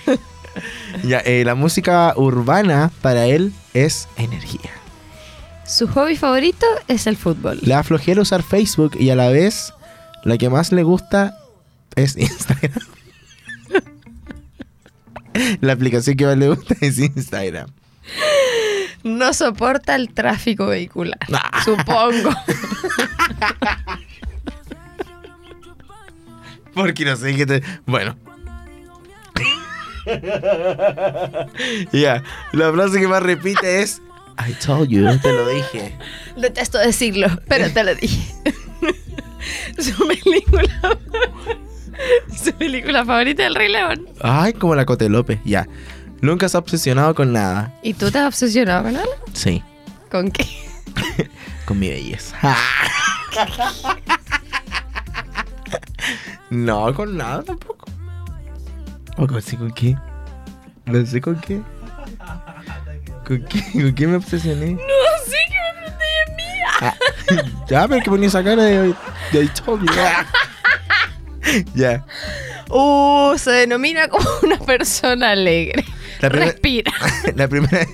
ya, 1.03 1.21
eh, 1.21 1.45
la 1.47 1.55
música 1.55 2.13
urbana 2.15 2.91
para 3.01 3.25
él 3.25 3.55
es 3.73 4.07
energía. 4.19 4.71
Su 5.65 5.89
hobby 5.89 6.15
favorito 6.15 6.67
es 6.89 7.07
el 7.07 7.17
fútbol. 7.17 7.59
Le 7.63 7.75
da 7.75 7.83
flojera 7.83 8.21
usar 8.21 8.43
Facebook 8.43 8.97
y 9.01 9.09
a 9.09 9.17
la 9.17 9.31
vez 9.31 9.73
la 10.25 10.37
que 10.37 10.51
más 10.51 10.73
le 10.73 10.83
gusta 10.83 11.39
es 11.95 12.17
Instagram. 12.19 12.87
La 15.61 15.73
aplicación 15.73 16.17
que 16.17 16.27
más 16.27 16.37
le 16.37 16.49
gusta 16.49 16.75
es 16.81 16.99
Instagram. 16.99 17.71
No 19.05 19.33
soporta 19.33 19.95
el 19.95 20.13
tráfico 20.13 20.67
vehicular, 20.67 21.19
Ah. 21.33 21.63
supongo. 21.65 22.31
Porque 26.75 27.05
no 27.05 27.17
sé 27.17 27.35
qué 27.37 27.47
te. 27.47 27.63
Bueno. 27.87 28.17
Ya, 31.93 32.23
la 32.53 32.73
frase 32.73 32.99
que 32.99 33.07
más 33.09 33.23
repite 33.23 33.83
es 33.83 34.01
I 34.49 34.55
told 34.55 34.89
you, 34.89 35.05
te 35.19 35.33
lo 35.33 35.47
dije. 35.49 35.99
Detesto 36.37 36.79
decirlo, 36.79 37.27
pero 37.47 37.71
te 37.71 37.85
lo 37.85 37.95
dije. 37.95 38.35
su 39.79 40.07
película. 40.09 40.99
su 42.45 42.53
película 42.53 43.05
favorita 43.05 43.43
del 43.45 43.55
Rey 43.55 43.71
León. 43.71 44.07
Ay, 44.21 44.53
como 44.53 44.75
la 44.75 44.87
Cote 44.87 45.09
López, 45.09 45.39
ya. 45.45 45.67
Nunca 46.21 46.49
se 46.49 46.57
ha 46.57 46.61
obsesionado 46.61 47.15
con 47.15 47.33
nada. 47.33 47.73
¿Y 47.83 47.95
tú 47.95 48.11
te 48.11 48.19
has 48.19 48.27
obsesionado 48.27 48.85
con 48.85 48.97
algo? 48.97 49.13
Sí, 49.33 49.63
¿Con 50.11 50.31
qué? 50.31 50.47
con 51.67 51.79
mi 51.79 51.89
belleza. 51.91 52.37
no, 56.51 56.95
con 56.95 57.17
nada 57.17 57.43
tampoco. 57.43 57.87
¿O 59.19 59.27
con, 59.27 59.43
sí, 59.43 59.57
con 59.57 59.71
qué? 59.73 59.97
No 60.87 61.05
sé 61.05 61.21
con 61.21 61.39
qué. 61.41 61.61
¿Con 63.27 63.45
qué? 63.45 63.63
¿Con 63.73 63.95
qué 63.95 64.07
me 64.07 64.17
obsesioné? 64.17 64.73
No 64.73 64.79
sé 65.27 65.37
qué 65.49 65.59
me 65.81 65.87
en 66.31 66.37
mía. 66.37 66.69
Ah, 66.81 66.95
ya, 67.69 67.87
pero 67.87 68.03
que 68.03 68.11
ponía 68.11 68.29
esa 68.29 68.43
cara 68.43 68.63
de, 68.63 68.95
de 69.33 69.45
you. 69.47 69.79
ya. 71.75 72.05
Uh, 72.71 73.37
se 73.39 73.51
denomina 73.51 74.09
como 74.09 74.27
una 74.43 74.59
persona 74.59 75.31
alegre. 75.31 75.85
La 76.21 76.29
primera- 76.31 76.51
Respira. 76.53 76.93
La 77.37 77.49
primera. 77.49 77.87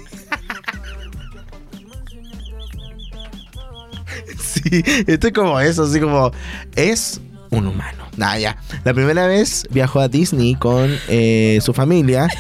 Sí, 4.39 4.83
esto 5.07 5.27
es 5.29 5.33
como 5.33 5.59
eso, 5.61 5.85
así 5.85 6.01
como. 6.01 6.31
Es 6.77 7.21
un 7.51 7.67
humano. 7.67 8.05
Nada, 8.17 8.39
ya. 8.39 8.57
La 8.85 8.95
primera 8.95 9.27
vez 9.27 9.67
viajó 9.71 10.01
a 10.01 10.09
Disney 10.09 10.55
con 10.55 10.97
eh, 11.09 11.59
su 11.63 11.73
familia. 11.73 12.29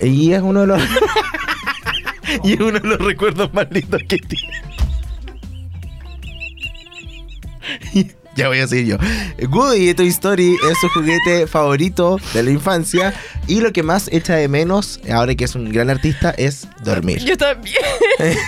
Y 0.00 0.32
es 0.32 0.42
uno 0.42 0.60
de 0.62 0.66
los. 0.66 0.82
y 2.42 2.54
es 2.54 2.60
uno 2.60 2.78
de 2.78 2.88
los 2.88 2.98
recuerdos 2.98 3.54
más 3.54 3.66
lindos 3.70 4.02
que 4.06 4.18
tiene. 4.18 4.52
Ya 8.36 8.48
voy 8.48 8.58
a 8.58 8.66
seguir 8.66 8.86
yo. 8.86 9.48
Woody 9.48 9.86
de 9.86 9.94
Toy 9.94 10.08
Story 10.08 10.56
es 10.70 10.78
su 10.80 10.88
juguete 10.88 11.46
favorito 11.46 12.18
de 12.32 12.42
la 12.42 12.50
infancia 12.50 13.14
y 13.46 13.60
lo 13.60 13.72
que 13.72 13.82
más 13.84 14.08
echa 14.12 14.34
de 14.34 14.48
menos, 14.48 15.00
ahora 15.12 15.34
que 15.36 15.44
es 15.44 15.54
un 15.54 15.70
gran 15.72 15.88
artista, 15.90 16.30
es 16.36 16.66
dormir. 16.82 17.18
Yo 17.24 17.36
también. 17.36 17.76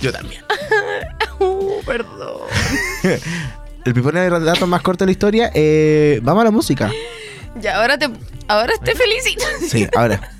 Yo 0.00 0.12
también. 0.12 0.42
Uh, 1.38 1.82
perdón. 1.84 2.42
El 3.84 3.94
piponeo 3.94 4.38
de 4.38 4.44
datos 4.46 4.68
más 4.68 4.80
corto 4.80 5.02
de 5.04 5.06
la 5.06 5.12
historia, 5.12 5.50
eh, 5.54 6.20
vamos 6.22 6.42
a 6.42 6.44
la 6.44 6.50
música. 6.52 6.88
Ya, 7.60 7.80
ahora 7.80 7.98
te, 7.98 8.08
ahora 8.46 8.72
te 8.84 8.94
felicito. 8.94 9.44
Sí, 9.68 9.88
ahora. 9.96 10.30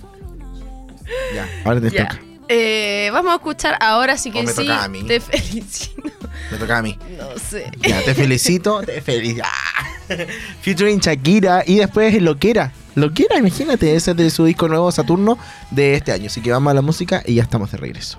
Ya, 1.35 1.49
ahora 1.65 1.81
te 1.81 1.91
Ya. 1.91 2.07
toca. 2.09 2.21
Eh, 2.49 3.11
vamos 3.13 3.33
a 3.33 3.37
escuchar 3.37 3.77
ahora 3.81 4.17
sí 4.17 4.31
que 4.31 4.47
sí. 4.47 4.55
toca 4.55 4.85
a 4.85 4.89
mí. 4.89 5.03
Te 5.03 5.19
felicito. 5.19 6.03
Me 6.51 6.59
tocaba 6.59 6.81
a 6.81 6.83
mí. 6.83 6.99
No 7.19 7.39
sé. 7.39 7.71
Ya, 7.81 8.03
te 8.03 8.15
felicito, 8.15 8.83
te 8.83 9.01
felicito. 9.01 9.43
¡Ah! 9.45 9.73
Featuring 10.61 11.01
Shakira 11.01 11.63
y 11.67 11.77
después 11.77 12.21
Loquera. 12.21 12.73
Loquera, 12.95 13.39
imagínate, 13.39 13.95
ese 13.95 14.11
es 14.11 14.17
de 14.17 14.31
su 14.31 14.45
disco 14.45 14.69
nuevo 14.69 14.93
Saturno 14.93 15.39
de 15.71 15.95
este 15.95 16.13
año. 16.13 16.27
Así 16.27 16.43
que 16.43 16.53
vamos 16.53 16.71
a 16.71 16.75
la 16.75 16.83
música 16.83 17.23
y 17.25 17.35
ya 17.37 17.43
estamos 17.43 17.71
de 17.73 17.79
regreso. 17.79 18.19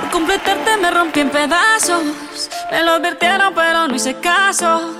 Por 0.00 0.10
completarte 0.10 0.76
me 0.80 0.90
rompí 0.90 1.20
en 1.20 1.30
pedazos. 1.30 2.04
Me 2.70 2.84
lo 2.84 2.92
advirtieron, 2.92 3.52
pero 3.54 3.88
no 3.88 3.96
hice 3.96 4.14
caso. 4.14 4.94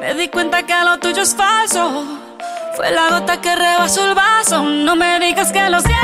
Me 0.00 0.14
di 0.14 0.28
cuenta 0.28 0.64
que 0.64 0.74
lo 0.84 0.98
tuyo 0.98 1.22
es 1.22 1.34
falso. 1.36 2.23
Fue 2.76 2.90
la 2.90 3.08
gota 3.08 3.40
que 3.40 3.54
rebasó 3.54 4.08
el 4.08 4.14
vaso. 4.14 4.62
No 4.64 4.96
me 4.96 5.20
digas 5.20 5.52
que 5.52 5.70
lo 5.70 5.78
sientes. 5.80 5.94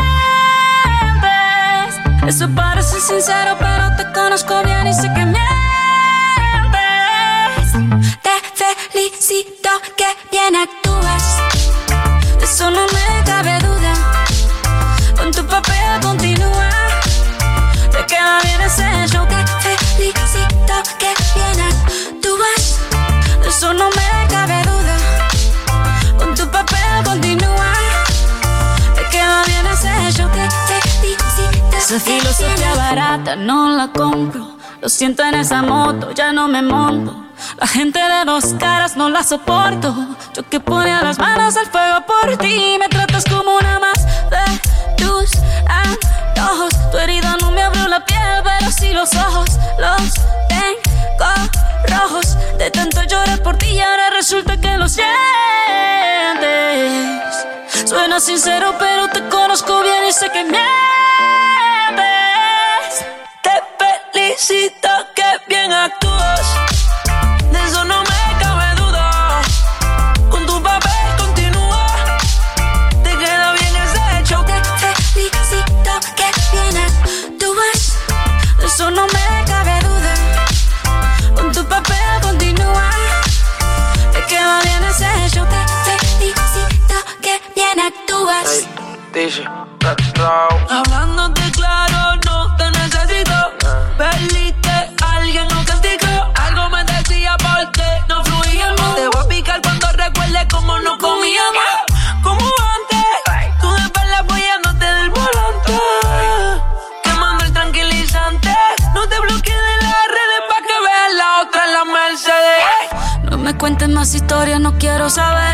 Eso 2.26 2.48
parece 2.54 3.00
sincero, 3.00 3.56
pero 3.58 3.96
te 3.96 4.12
conozco 4.12 4.62
bien 4.62 4.86
y 4.86 4.94
sé 4.94 5.12
que 5.12 5.24
mientes. 5.24 5.40
Te 8.22 8.30
felicito 8.92 9.70
que 9.96 10.06
bien 10.30 10.54
actúas. 10.54 11.38
De 12.38 12.44
eso 12.44 12.70
no 12.70 12.86
me 12.86 13.24
cabe 13.24 13.58
duda. 13.58 13.94
Con 15.16 15.32
tu 15.32 15.44
papel 15.46 16.00
continúa. 16.00 16.70
Te 17.90 18.06
queda 18.06 18.40
bien 18.44 18.60
ese 18.60 19.08
show. 19.08 19.26
Te 19.26 19.44
felicito 19.96 20.82
que 20.98 21.19
filosofía 32.00 32.74
barata 32.74 33.36
no 33.36 33.76
la 33.76 33.88
compro. 33.88 34.56
Lo 34.80 34.88
siento 34.88 35.22
en 35.22 35.34
esa 35.34 35.62
moto, 35.62 36.12
ya 36.12 36.32
no 36.32 36.48
me 36.48 36.62
monto. 36.62 37.26
La 37.58 37.66
gente 37.66 37.98
de 37.98 38.24
dos 38.24 38.54
caras 38.58 38.96
no 38.96 39.08
la 39.08 39.22
soporto. 39.22 39.94
Yo 40.34 40.48
que 40.48 40.60
ponía 40.60 41.02
las 41.02 41.18
manos 41.18 41.56
al 41.56 41.66
fuego 41.66 42.04
por 42.06 42.36
ti. 42.38 42.76
Me 42.78 42.88
tratas 42.88 43.24
como 43.24 43.56
una 43.56 43.78
más 43.78 44.04
de 44.30 45.04
tus 45.04 45.30
antojos. 45.68 46.74
Tu 46.90 46.98
herida 46.98 47.36
no 47.40 47.50
me 47.50 47.62
abrió 47.62 47.88
la 47.88 48.04
piel, 48.04 48.42
pero 48.42 48.70
sí 48.70 48.92
los 48.92 49.14
ojos. 49.14 49.50
Los 49.78 50.14
tengo 50.48 51.69
rojos. 51.90 52.36
De 52.58 52.70
tanto 52.70 53.02
llorar 53.02 53.42
por 53.42 53.56
ti 53.56 53.66
y 53.66 53.80
ahora 53.80 54.10
resulta 54.10 54.56
que 54.56 54.76
lo 54.76 54.88
sientes. 54.88 55.08
Suena 57.88 58.20
sincero, 58.20 58.74
pero 58.78 59.08
te 59.08 59.28
conozco 59.28 59.82
bien 59.82 60.06
y 60.08 60.12
sé 60.12 60.30
que 60.30 60.44
mientes. 60.44 60.60
Te 63.42 63.50
felicito 63.78 64.88
que 65.14 65.24
bien 65.48 65.72
actúas. 65.72 66.46
De 67.50 67.64
eso 67.64 67.84
no 67.84 68.02
me 68.02 68.38
cabe 68.40 68.74
duda. 68.76 68.90
Raw. 90.14 90.48
Hablándote 90.68 91.50
claro, 91.50 92.14
no 92.26 92.54
te 92.56 92.70
necesito. 92.70 93.34
Perdiste, 93.98 94.94
alguien 95.04 95.48
nos 95.48 95.64
castigó. 95.64 96.30
Algo 96.36 96.70
me 96.70 96.84
decía 96.84 97.36
porque 97.38 97.84
no 98.08 98.22
fluíamos. 98.24 98.94
Te 98.94 99.08
voy 99.08 99.24
a 99.24 99.28
picar 99.28 99.60
cuando 99.62 99.88
recuerde 99.92 100.46
cómo 100.48 100.78
nos 100.78 100.96
comíamos. 100.98 101.72
Como 102.22 102.40
antes, 102.76 103.58
tú 103.60 103.68
de 103.72 103.82
espalda 103.82 104.18
apoyándote 104.20 104.84
del 104.84 105.10
volante. 105.10 105.80
Quemando 107.02 107.44
el 107.46 107.52
tranquilizante. 107.52 108.54
No 108.94 109.08
te 109.08 109.18
bloquees 109.20 109.62
de 109.70 109.86
las 109.86 110.06
redes 110.16 110.40
pa' 110.48 110.62
que 110.68 110.76
veas 110.86 111.14
la 111.16 111.42
otra 111.42 111.64
en 111.64 111.72
la 111.72 111.84
Mercedes. 111.84 113.30
No 113.30 113.38
me 113.38 113.56
cuentes 113.56 113.88
más 113.88 114.14
historias, 114.14 114.60
no 114.60 114.78
quiero 114.78 115.10
saber 115.10 115.49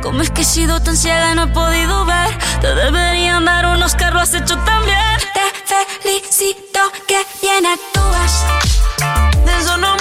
cómo 0.00 0.22
es 0.22 0.30
que 0.30 0.42
he 0.42 0.44
sido 0.44 0.80
tan 0.80 0.96
ciega 0.96 1.32
y 1.32 1.34
no 1.34 1.44
he 1.44 1.46
podido 1.48 2.04
ver. 2.04 2.36
Te 2.60 2.74
deberían 2.74 3.44
dar 3.44 3.66
unos 3.66 3.94
carros 3.94 4.22
has 4.22 4.34
hecho 4.34 4.56
también. 4.58 4.98
Te 5.34 6.00
felicito 6.02 6.80
que 7.06 7.24
bien 7.42 7.64
actúas. 7.66 8.44
De 9.44 9.58
eso 9.58 9.76
no 9.76 9.99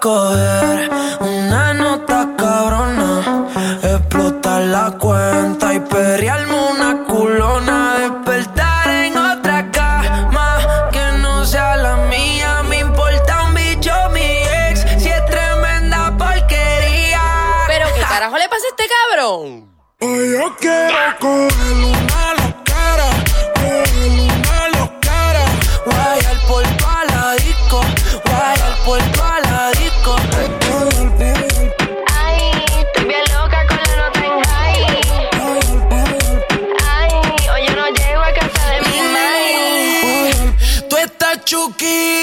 coger 0.00 0.90
una 1.20 1.74
nota 1.74 2.28
cabrona. 2.36 3.46
Explotar 3.82 4.62
la 4.62 4.90
cuenta 4.92 5.74
y 5.74 5.80
perrearme 5.80 6.54
una 6.54 7.04
culona. 7.04 7.96
Despertar 7.98 8.88
en 8.88 9.16
otra 9.16 9.70
cama 9.70 10.58
que 10.92 11.18
no 11.18 11.44
sea 11.44 11.76
la 11.76 11.96
mía. 12.08 12.62
Me 12.68 12.80
importa 12.80 13.44
un 13.44 13.54
bicho 13.54 13.92
mi 14.12 14.42
ex 14.68 14.80
si 14.98 15.08
es 15.08 15.24
tremenda 15.26 16.16
porquería. 16.16 17.22
Pero 17.68 17.86
qué 17.94 18.02
carajo 18.02 18.36
le 18.38 18.48
pasa 18.48 18.64
a 18.66 18.70
este 18.70 18.84
cabrón. 18.96 19.76
Hoy 20.00 20.32
yo 20.32 20.56
quiero 20.58 20.98
coger 21.20 21.72
una 21.72 22.34
loquera, 22.40 23.08
coger 23.54 24.20
una 24.20 24.68
loquera. 24.78 25.44
Guayar 25.86 26.36
por 26.48 26.62
toda 26.76 27.04
la 27.06 27.32
disco, 27.34 27.80
guayar 28.24 28.74
por 28.84 29.15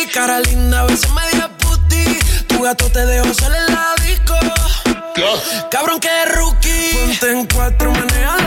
cara 0.08 0.40
linda, 0.40 0.82
a 0.82 0.86
veces 0.86 1.10
media 1.12 1.50
puti. 1.58 2.20
Tu 2.48 2.62
gato 2.62 2.90
te 2.90 3.06
dejó 3.06 3.34
salir 3.34 3.58
en 3.68 3.76
la 3.76 3.96
disco. 4.06 4.36
Cabrón 5.70 6.00
que 6.00 6.26
rookie. 6.26 6.92
Ponte 6.94 7.32
en 7.32 7.46
cuatro, 7.48 7.92
maneja 7.92 8.43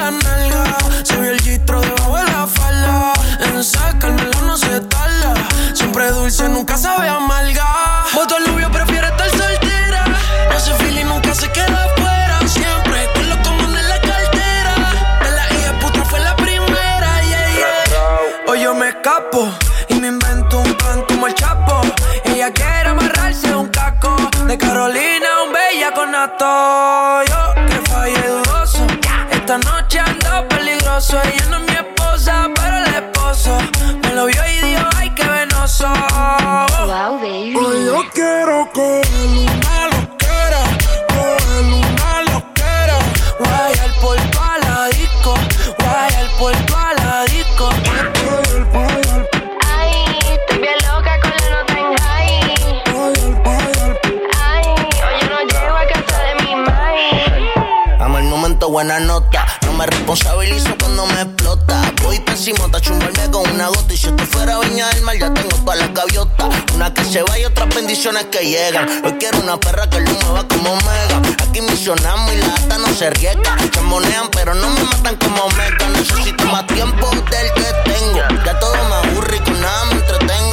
responsabilizo 60.16 60.76
cuando 60.78 61.06
me 61.06 61.22
explota. 61.22 61.92
Voy 62.02 62.18
pésimo, 62.20 62.70
te 62.70 62.80
chumbarme 62.80 63.30
con 63.30 63.50
una 63.50 63.68
gota. 63.68 63.92
Y 63.92 63.96
si 63.96 64.06
esto 64.06 64.24
fuera 64.26 64.58
viña 64.60 64.88
del 64.88 65.02
mar, 65.02 65.16
ya 65.18 65.32
tengo 65.32 65.56
todas 65.56 65.78
las 65.78 65.92
gaviotas. 65.92 66.48
Una 66.74 66.92
que 66.92 67.04
se 67.04 67.22
va 67.22 67.38
y 67.38 67.44
otras 67.44 67.74
bendiciones 67.74 68.24
que 68.26 68.44
llegan. 68.44 68.88
Hoy 69.04 69.12
quiero 69.18 69.40
una 69.40 69.58
perra 69.58 69.88
que 69.90 70.00
lo 70.00 70.12
mueva 70.12 70.48
como 70.48 70.76
mega. 70.76 71.22
Aquí 71.46 71.60
misionamos 71.60 72.32
y 72.32 72.38
la 72.38 72.54
ata 72.54 72.78
no 72.78 72.88
se 72.94 73.10
riega. 73.10 73.56
Se 73.72 73.80
monean, 73.82 74.28
pero 74.30 74.54
no 74.54 74.70
me 74.70 74.84
matan 74.84 75.16
como 75.16 75.48
mega. 75.50 75.88
Necesito 75.90 76.44
más 76.46 76.66
tiempo 76.66 77.10
del 77.10 77.52
que 77.54 77.90
tengo. 77.90 78.44
Ya 78.44 78.58
todo 78.58 78.74
me 78.88 78.94
aburre 78.94 79.36
y 79.36 79.40
con 79.40 79.60
nada 79.60 79.84
me 79.86 79.92
entretengo. 79.94 80.46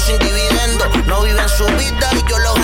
sin 0.00 0.18
dividendo. 0.18 0.84
No 1.06 1.22
viven 1.22 1.48
su 1.48 1.66
vida 1.66 2.10
y 2.12 2.30
yo 2.30 2.38
de 2.38 2.59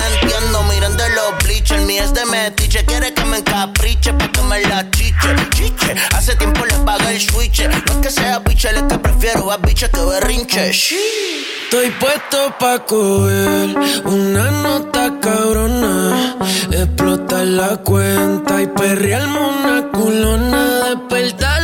los 1.69 1.85
bleachers, 1.85 1.85
mi 1.85 1.97
es 1.97 2.13
de 2.13 2.25
metiche. 2.25 2.85
Quiere 2.85 3.13
que 3.13 3.25
me 3.25 3.37
encapriche 3.37 4.13
pa' 4.13 4.31
que 4.31 4.41
me 4.41 4.61
la 4.61 4.89
chiche. 4.91 5.35
Chiche, 5.55 5.95
hace 6.15 6.35
tiempo 6.35 6.65
le 6.65 6.73
pagué 6.85 7.15
el 7.15 7.21
switch. 7.21 7.67
No 7.67 7.75
es 7.75 7.97
que 8.01 8.11
sea 8.11 8.39
biche, 8.39 8.69
es 8.69 8.83
que 8.83 8.99
prefiero 8.99 9.51
a 9.51 9.57
biche 9.57 9.89
que 9.89 9.99
berrinche. 9.99 10.69
Estoy 10.69 11.89
puesto 11.99 12.55
pa' 12.59 12.79
coger 12.85 13.75
una 14.05 14.51
nota 14.51 15.19
cabrona, 15.19 16.37
explotar 16.71 17.45
la 17.45 17.77
cuenta 17.77 18.61
y 18.61 18.67
perrearme 18.67 19.39
una 19.39 19.87
culona, 19.91 20.95
despertarle 21.09 21.56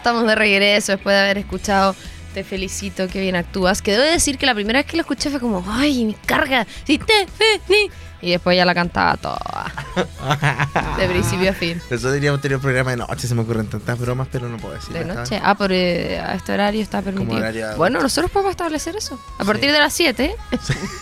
estamos 0.00 0.26
de 0.26 0.34
regreso 0.34 0.92
después 0.92 1.14
de 1.14 1.20
haber 1.20 1.38
escuchado 1.38 1.94
Te 2.34 2.44
felicito, 2.44 3.08
que 3.08 3.20
bien 3.20 3.34
actúas. 3.36 3.82
Que 3.82 3.92
debo 3.92 4.04
decir 4.04 4.38
que 4.38 4.46
la 4.46 4.54
primera 4.54 4.78
vez 4.80 4.86
que 4.86 4.96
lo 4.96 5.00
escuché 5.02 5.30
fue 5.30 5.40
como, 5.40 5.64
ay, 5.68 6.04
me 6.04 6.14
carga. 6.26 6.66
Sí, 6.86 6.96
te 6.98 7.26
fe- 7.26 7.90
Y 8.22 8.30
después 8.30 8.56
ya 8.56 8.64
la 8.64 8.72
cantaba 8.74 9.16
toda. 9.16 9.72
De 10.98 11.08
principio 11.08 11.50
a 11.50 11.54
fin. 11.54 11.78
Nosotros 11.90 12.12
deberíamos 12.12 12.40
tener 12.40 12.56
un 12.56 12.62
programa 12.62 12.90
de 12.92 12.98
noche, 12.98 13.26
se 13.26 13.34
me 13.34 13.40
ocurren 13.42 13.66
tantas 13.66 13.98
bromas, 13.98 14.28
pero 14.30 14.48
no 14.48 14.58
puedo 14.58 14.74
decir. 14.74 14.92
De 14.92 15.04
noche. 15.06 15.40
Ah, 15.42 15.54
por 15.56 15.72
eh, 15.72 16.20
a 16.20 16.34
este 16.34 16.52
horario 16.52 16.80
está 16.82 17.02
permitido. 17.02 17.36
horario- 17.38 17.76
Bueno, 17.76 18.00
nosotros 18.00 18.30
podemos 18.30 18.50
establecer 18.52 18.94
eso. 18.94 19.18
A 19.38 19.44
partir 19.44 19.72
de 19.72 19.78
las 19.80 19.92
7. 19.92 20.32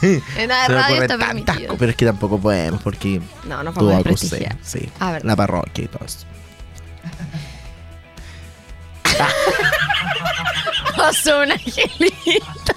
En 0.38 0.48
la 0.48 0.66
radio 0.68 1.02
está 1.02 1.18
tantas 1.18 1.26
permitido. 1.28 1.68
co- 1.72 1.76
pero 1.78 1.90
es 1.90 1.96
que 1.96 2.06
tampoco 2.06 2.38
podemos 2.40 2.80
porque 2.82 3.20
No. 3.44 3.62
Sí, 4.62 4.88
Ah, 5.00 5.12
verdad. 5.12 5.26
la 5.28 5.36
parroquia 5.36 5.84
y 5.84 5.88
todo 5.88 6.04
eso. 6.06 6.20
Pasó 10.96 11.38
un 11.40 11.52
angelito. 11.52 12.74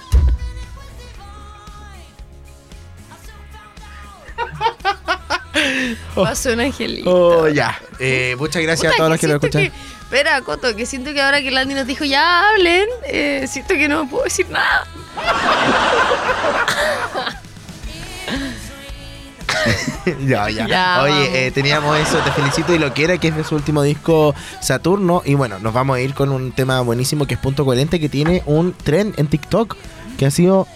Pasó 6.14 6.52
un 6.52 6.60
angelito. 6.60 7.10
Oh, 7.10 7.48
ya. 7.48 7.78
Eh, 7.98 8.36
muchas 8.38 8.62
gracias 8.62 8.92
Puta, 8.92 8.94
a 8.94 8.96
todos 8.98 9.10
los 9.10 9.20
que 9.20 9.26
lo 9.28 9.38
siento 9.38 9.58
escuchan. 9.58 9.72
que- 9.72 9.92
Espera, 10.16 10.40
Coto, 10.42 10.76
que 10.76 10.84
siento 10.84 11.14
que 11.14 11.22
ahora 11.22 11.40
que 11.40 11.50
Landy 11.50 11.74
nos 11.74 11.86
dijo 11.86 12.04
ya 12.04 12.50
hablen, 12.50 12.86
eh, 13.04 13.46
siento 13.48 13.72
que 13.74 13.88
no 13.88 14.06
puedo 14.08 14.24
decir 14.24 14.46
nada. 14.50 14.86
ya, 20.26 20.50
ya. 20.50 20.66
Ya, 20.66 21.02
Oye, 21.02 21.46
eh, 21.46 21.50
teníamos 21.50 21.98
eso, 21.98 22.18
te 22.18 22.30
felicito 22.32 22.74
y 22.74 22.78
lo 22.78 22.92
que 22.94 23.04
era, 23.04 23.18
que 23.18 23.28
es 23.28 23.36
de 23.36 23.44
su 23.44 23.54
último 23.54 23.82
disco 23.82 24.34
Saturno. 24.60 25.22
Y 25.24 25.34
bueno, 25.34 25.58
nos 25.58 25.72
vamos 25.72 25.96
a 25.96 26.00
ir 26.00 26.14
con 26.14 26.30
un 26.30 26.52
tema 26.52 26.80
buenísimo 26.80 27.26
que 27.26 27.34
es 27.34 27.40
Punto 27.40 27.64
Coherente, 27.64 28.00
que 28.00 28.08
tiene 28.08 28.42
un 28.46 28.72
trend 28.72 29.18
en 29.18 29.26
TikTok 29.26 29.76
que 30.18 30.26
ha 30.26 30.30
sido 30.30 30.66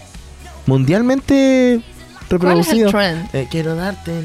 mundialmente 0.65 1.81
reproducido. 2.29 2.89
trend? 2.89 3.29
Eh, 3.33 3.47
quiero 3.49 3.75
darte. 3.75 4.23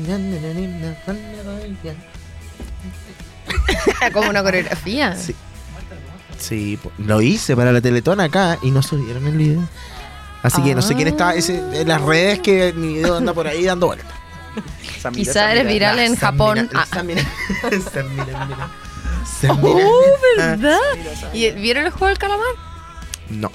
Como 4.12 4.30
una 4.30 4.42
coreografía. 4.42 5.16
Sí. 5.16 5.34
Sí, 6.38 6.78
lo 6.98 7.22
hice 7.22 7.54
para 7.54 7.70
la 7.70 7.80
Teletón 7.80 8.20
acá 8.20 8.58
y 8.62 8.72
no 8.72 8.82
subieron 8.82 9.26
el 9.28 9.36
video. 9.36 9.62
Así 10.42 10.60
que 10.62 10.74
no 10.74 10.82
sé 10.82 10.96
quién 10.96 11.06
está 11.06 11.34
ese, 11.34 11.62
en 11.72 11.86
las 11.86 12.02
redes 12.02 12.40
que 12.40 12.72
mi 12.72 12.94
video 12.94 13.16
anda 13.16 13.32
por 13.32 13.46
ahí 13.46 13.64
dando 13.64 13.86
vueltas. 13.86 14.21
Quizá 15.12 15.52
eres 15.52 15.66
viral 15.66 15.98
en 15.98 16.16
Japón. 16.16 16.70
Ah. 16.74 16.86
Samira, 16.86 17.22
Samira, 17.92 18.46
mira. 18.46 18.70
Oh, 19.48 20.04
¿verdad? 20.36 20.78
¿Y 21.32 21.50
vieron 21.50 21.86
el 21.86 21.90
juego 21.90 22.08
del 22.08 22.18
calamar? 22.18 22.46
No, 23.28 23.50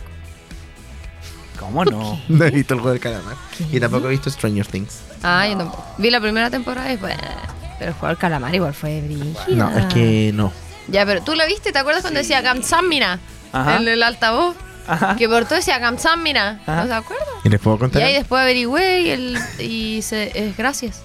¿Cómo 1.60 1.84
no? 1.86 2.20
no 2.28 2.46
he 2.46 2.52
visto 2.52 2.74
el 2.74 2.80
juego 2.80 2.94
del 2.94 3.02
calamar. 3.02 3.36
Y 3.72 3.80
tampoco 3.80 4.08
he 4.08 4.12
visto 4.12 4.30
Stranger 4.30 4.66
Things. 4.66 5.00
Ah, 5.24 5.48
yo 5.48 5.58
tampoco. 5.58 5.86
Vi 5.98 6.10
la 6.10 6.22
primera 6.22 6.50
temporada 6.50 6.88
y 6.88 6.92
después. 6.92 7.16
Pero 7.80 7.92
el 7.92 7.94
juego 7.94 8.08
del 8.08 8.18
calamar 8.18 8.56
igual 8.56 8.74
fue 8.74 9.02
brígido. 9.02 9.34
No, 9.50 9.78
es 9.78 9.86
que 9.94 10.32
no. 10.34 10.52
Ya, 10.88 11.06
pero 11.06 11.22
tú 11.22 11.36
la 11.36 11.46
viste, 11.46 11.72
¿te 11.72 11.80
acuerdas 11.80 12.02
cuando 12.02 12.20
decía 12.20 12.42
Gamsamina? 12.42 13.20
En 13.54 13.88
el 13.88 14.04
altavoz. 14.04 14.56
Que 15.18 15.28
por 15.28 15.46
todo 15.46 15.56
decía 15.56 15.80
Gamsamina. 15.80 16.60
Ajá. 16.66 16.84
¿No 16.84 16.88
te 16.88 16.94
acuerdas? 16.94 17.28
¿Y 17.44 17.50
les 17.50 17.60
puedo 17.60 17.76
Y 17.78 17.80
contar? 17.80 18.02
ahí 18.04 18.14
después 18.14 18.42
averigüé 18.42 19.02
y, 19.02 19.10
el, 19.10 19.38
y 19.60 20.02
se, 20.02 20.32
es 20.34 20.56
gracias. 20.58 21.02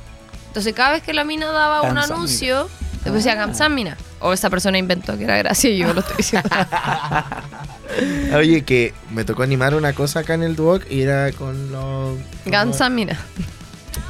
Entonces 0.49 0.75
cada 0.75 0.93
vez 0.93 1.03
que 1.03 1.13
la 1.13 1.25
mina 1.25 1.47
daba 1.47 1.83
un 1.83 1.97
anuncio, 1.99 2.69
después 2.95 3.15
decía 3.15 3.35
Gamsamina. 3.35 3.97
O 4.21 4.33
esa 4.33 4.51
persona 4.51 4.79
inventó 4.79 5.19
que 5.19 5.25
era 5.25 5.37
gracia 5.39 5.71
y 5.71 5.79
yo 5.79 5.93
lo 5.93 6.01
estoy 6.01 6.17
diciendo. 6.19 6.49
Oye, 8.37 8.63
que 8.65 8.95
me 9.11 9.25
tocó 9.25 9.43
animar 9.43 9.75
una 9.75 9.93
cosa 9.93 10.21
acá 10.21 10.35
en 10.35 10.43
el 10.43 10.57
Duoc 10.57 10.85
y 10.91 11.03
era 11.03 11.33
con 11.33 11.73
los. 11.73 12.19
Gamsamina. 12.47 13.19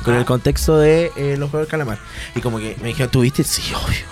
Con 0.05 0.15
el 0.15 0.25
contexto 0.25 0.79
de 0.79 1.11
eh, 1.17 1.37
los 1.39 1.51
juegos 1.51 1.67
del 1.67 1.71
calamar. 1.71 1.99
Y 2.35 2.41
como 2.41 2.59
que 2.59 2.77
me 2.83 2.89
dijeron, 2.89 3.11
¿tú 3.11 3.21
viste? 3.21 3.43
Sí, 3.45 3.63
obvio. 3.75 4.05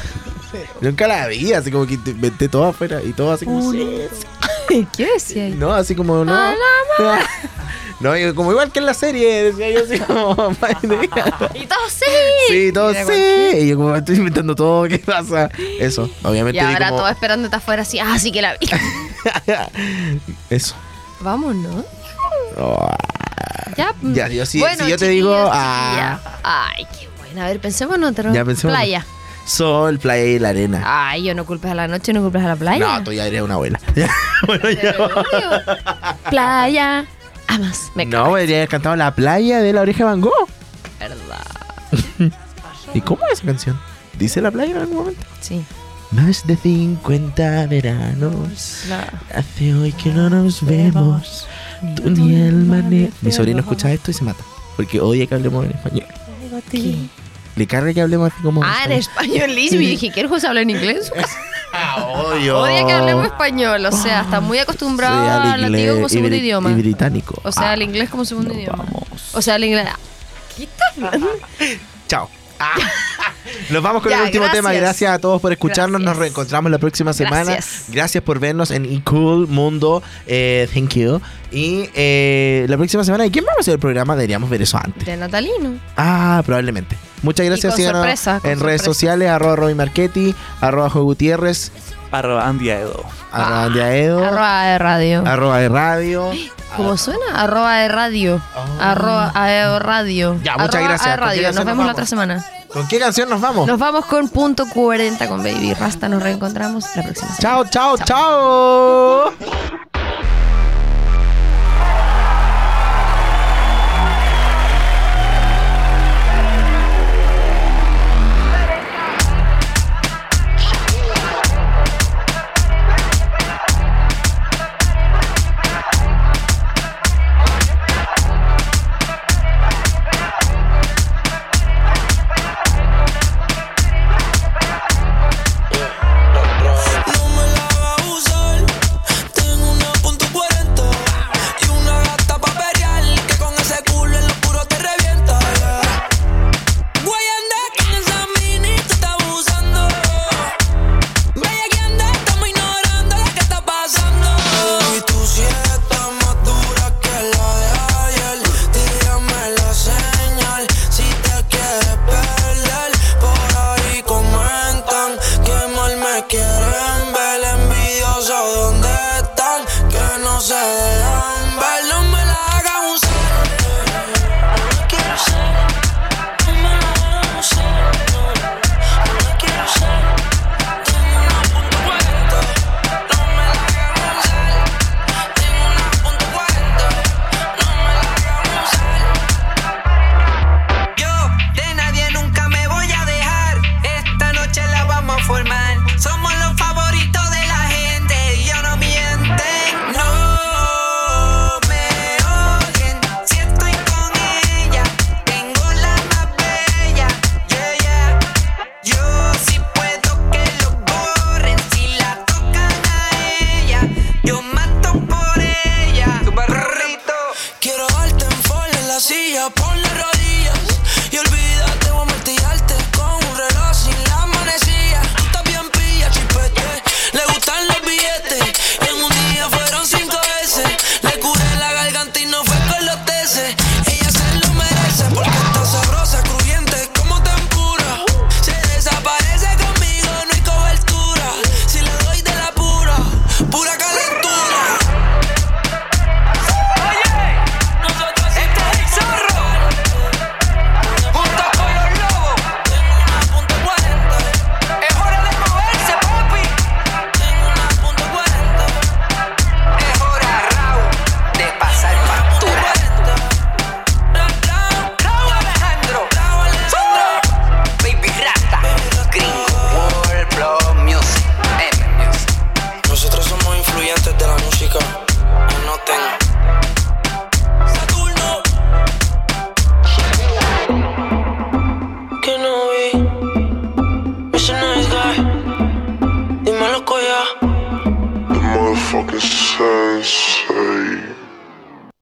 Nunca 0.80 1.06
la 1.08 1.26
vi, 1.28 1.52
así 1.52 1.70
como 1.70 1.86
que 1.86 1.94
inventé 1.94 2.48
todo 2.48 2.66
afuera 2.66 3.02
y 3.02 3.12
todo 3.12 3.32
así 3.32 3.44
como. 3.44 3.72
sí, 3.72 3.78
sí. 4.10 4.26
¿Qué 4.96 5.06
decía 5.14 5.44
ahí? 5.44 5.52
No, 5.52 5.72
así 5.72 5.94
como 5.94 6.24
no. 6.24 6.34
No, 8.00 8.16
y 8.16 8.34
como 8.34 8.50
igual 8.50 8.72
que 8.72 8.80
en 8.80 8.86
la 8.86 8.94
serie, 8.94 9.52
decía 9.52 9.70
yo 9.70 9.84
así 9.84 10.00
como. 10.00 10.32
Y 11.54 11.66
todo 11.66 11.78
sí. 11.88 12.04
sí, 12.48 12.72
todo 12.72 12.88
Mira, 12.88 13.04
sí. 13.06 13.58
Y 13.60 13.68
yo 13.68 13.76
como 13.76 13.94
estoy 13.94 14.16
inventando 14.16 14.56
todo, 14.56 14.88
¿qué 14.88 14.98
pasa? 14.98 15.48
Eso, 15.78 16.10
obviamente. 16.24 16.56
Y 16.56 16.60
ahora 16.60 16.88
como- 16.88 16.98
todo 17.02 17.08
esperándote 17.10 17.54
afuera 17.54 17.82
así. 17.82 18.00
Ah, 18.00 18.18
sí 18.18 18.32
que 18.32 18.42
la 18.42 18.56
vi. 18.56 18.68
Eso. 20.50 20.74
Vámonos. 21.20 21.84
Oh, 22.58 22.88
Ya. 23.76 23.94
Ya, 24.02 24.26
yo 24.26 24.42
Bueno, 24.58 24.84
si 24.84 24.90
yo 24.90 24.98
te 24.98 25.08
digo, 25.08 25.32
ah. 25.52 26.18
Ay, 26.42 26.84
qué 26.98 27.08
buena. 27.18 27.44
A 27.44 27.48
ver, 27.48 27.60
pensemos 27.60 27.94
en 27.96 28.04
otro. 28.04 28.32
Ya 28.34 28.44
pensemos. 28.44 28.74
Playa. 28.74 29.06
Sol, 29.44 29.98
playa 29.98 30.24
y 30.24 30.38
la 30.38 30.50
arena. 30.50 30.82
Ay, 30.84 31.24
yo 31.24 31.34
no 31.34 31.44
culpes 31.44 31.70
a 31.70 31.74
la 31.74 31.88
noche, 31.88 32.12
no 32.12 32.22
culpes 32.22 32.42
a 32.42 32.48
la 32.48 32.56
playa. 32.56 32.98
No, 32.98 33.04
tú 33.04 33.12
ya 33.12 33.26
eres 33.26 33.42
una 33.42 33.54
abuela. 33.54 33.80
bueno, 34.46 34.70
ya. 34.70 34.94
Playa. 36.30 37.06
Amas. 37.48 37.90
Me 37.94 38.06
No, 38.06 38.26
debería 38.26 38.58
haber 38.58 38.68
cantado 38.68 38.96
La 38.96 39.14
playa 39.14 39.60
de 39.60 39.72
la 39.72 39.82
oreja 39.82 39.98
de 39.98 40.04
Van 40.04 40.20
Gogh. 40.20 40.48
Verdad. 40.98 42.32
¿Y 42.94 43.00
cómo 43.00 43.24
es 43.26 43.32
esa 43.38 43.46
canción? 43.46 43.80
¿Dice 44.18 44.40
la 44.40 44.50
playa 44.50 44.72
en 44.72 44.78
algún 44.78 44.96
momento? 44.96 45.26
Sí. 45.40 45.64
Más 46.12 46.46
de 46.46 46.56
50 46.56 47.66
veranos 47.68 48.84
hace 49.34 49.74
hoy 49.74 49.92
que 49.92 50.10
no 50.10 50.28
nos 50.28 50.64
vemos. 50.64 51.48
Tú 51.96 52.10
ni 52.10 52.34
el 52.34 52.66
mane... 52.66 53.10
Mi 53.22 53.32
sobrino 53.32 53.60
escucha 53.60 53.90
esto 53.90 54.10
y 54.10 54.14
se 54.14 54.22
mata. 54.22 54.44
Porque 54.76 55.00
odia 55.00 55.26
que 55.26 55.34
hablemos 55.34 55.64
en 55.64 55.72
español. 55.72 56.06
Le 57.56 57.66
carga 57.66 57.92
que 57.92 58.00
hablemos 58.00 58.32
así 58.32 58.42
como. 58.42 58.62
Ah, 58.64 58.82
en 58.86 58.92
español, 58.92 59.54
Liz. 59.54 59.72
Y 59.72 59.76
dije, 59.78 60.10
¿quieres 60.10 60.30
que 60.32 60.40
se 60.40 60.46
hable 60.46 60.62
en 60.62 60.70
inglés? 60.70 61.12
Ah, 61.74 62.04
odio. 62.04 62.58
Odia 62.58 62.84
que 62.86 62.92
hablemos 62.92 63.24
español. 63.24 63.86
O 63.86 63.92
sea, 63.92 64.20
está 64.20 64.40
muy 64.40 64.58
acostumbrado 64.58 65.42
Sí, 65.42 65.48
al 65.54 65.62
latino 65.62 65.94
como 65.94 66.08
segundo 66.10 66.36
idioma. 66.36 66.70
Y 66.70 66.74
británico. 66.74 67.40
O 67.44 67.50
sea, 67.50 67.70
Ah, 67.70 67.72
al 67.72 67.80
inglés 67.80 68.10
como 68.10 68.26
segundo 68.26 68.52
idioma. 68.52 68.84
O 69.32 69.40
sea, 69.40 69.54
al 69.54 69.64
inglés. 69.64 69.88
¿Qué 70.54 70.64
estás 70.64 70.92
hablando? 70.98 71.30
Chao. 72.08 72.28
Ah. 72.60 72.74
Nos 73.70 73.82
vamos 73.82 74.02
con 74.02 74.10
Ya, 74.10 74.18
el 74.18 74.24
último 74.24 74.44
tema. 74.50 74.70
gracias. 74.70 74.80
Gracias 74.82 75.10
a 75.12 75.18
todos 75.18 75.40
por 75.40 75.52
escucharnos. 75.52 76.00
Nos 76.00 76.04
Gracias. 76.06 76.18
reencontramos 76.20 76.70
la 76.70 76.78
próxima 76.78 77.12
semana. 77.12 77.52
Gracias. 77.52 77.84
Gracias 77.88 78.22
por 78.24 78.38
vernos 78.40 78.70
en 78.70 78.84
eCool 78.84 79.46
Mundo. 79.48 80.02
Eh, 80.26 80.68
thank 80.74 80.90
you. 80.94 81.20
Y 81.50 81.88
eh, 81.94 82.66
la 82.68 82.76
próxima 82.76 83.04
semana, 83.04 83.26
¿y 83.26 83.30
quién 83.30 83.44
va 83.44 83.50
a 83.56 83.60
hacer 83.60 83.74
el 83.74 83.80
programa? 83.80 84.14
Deberíamos 84.16 84.48
ver 84.50 84.62
eso 84.62 84.78
antes. 84.78 85.04
De 85.04 85.16
Natalino. 85.16 85.74
Ah, 85.96 86.42
probablemente. 86.46 86.96
Muchas 87.22 87.46
gracias. 87.46 87.72
con 87.72 87.76
Síganos 87.78 87.98
sorpresas, 88.00 88.40
con 88.42 88.50
en 88.50 88.60
redes 88.60 88.80
sorpresas. 88.82 88.84
sociales, 88.96 89.28
arroba 89.30 89.56
Roby 89.56 89.74
Marchetti, 89.74 90.34
arroba 90.60 90.90
Jo 90.90 91.02
Gutiérrez, 91.04 91.70
Arroba 92.10 92.46
Andy 92.46 92.68
Aedo. 92.70 93.04
arroba 93.32 93.64
Andy 93.64 93.80
Aedo, 93.80 94.24
Arroba 94.26 94.62
de 94.64 94.78
radio. 94.78 95.22
arroba 95.26 95.58
de 95.60 95.68
radio. 95.68 96.30
¿Cómo 96.76 96.96
suena? 96.96 97.20
Arroba 97.34 97.76
de 97.78 97.88
radio. 97.88 98.40
Arroba 98.80 99.30
de 99.46 99.78
radio. 99.78 100.38
Ya, 100.42 100.56
muchas 100.56 100.74
Arroba 100.74 100.88
gracias. 100.88 101.04
de 101.04 101.10
¿Con 101.10 101.18
qué 101.20 101.24
radio. 101.26 101.42
canción 101.42 101.54
Nos 101.54 101.64
nos 101.64 101.66
vemos 101.66 101.86
la 101.86 101.92
otra 101.92 102.06
semana. 102.06 102.44
¿Con 102.72 102.88
qué 102.88 102.98
canción 102.98 103.28
nos 103.28 103.40
vamos? 103.40 103.66
Nos 103.66 103.78
vamos 103.78 104.06
con 104.06 104.28
punto 104.28 104.64
40 104.66 105.28
con 105.28 105.42
Baby 105.42 105.74
Rasta. 105.74 106.08
Nos 106.08 106.22
reencontramos 106.22 106.84
la 106.96 107.02
próxima 107.02 107.32
semana. 107.34 107.68
Chao, 107.70 107.96
chao, 107.96 107.98
chao. 109.32 109.91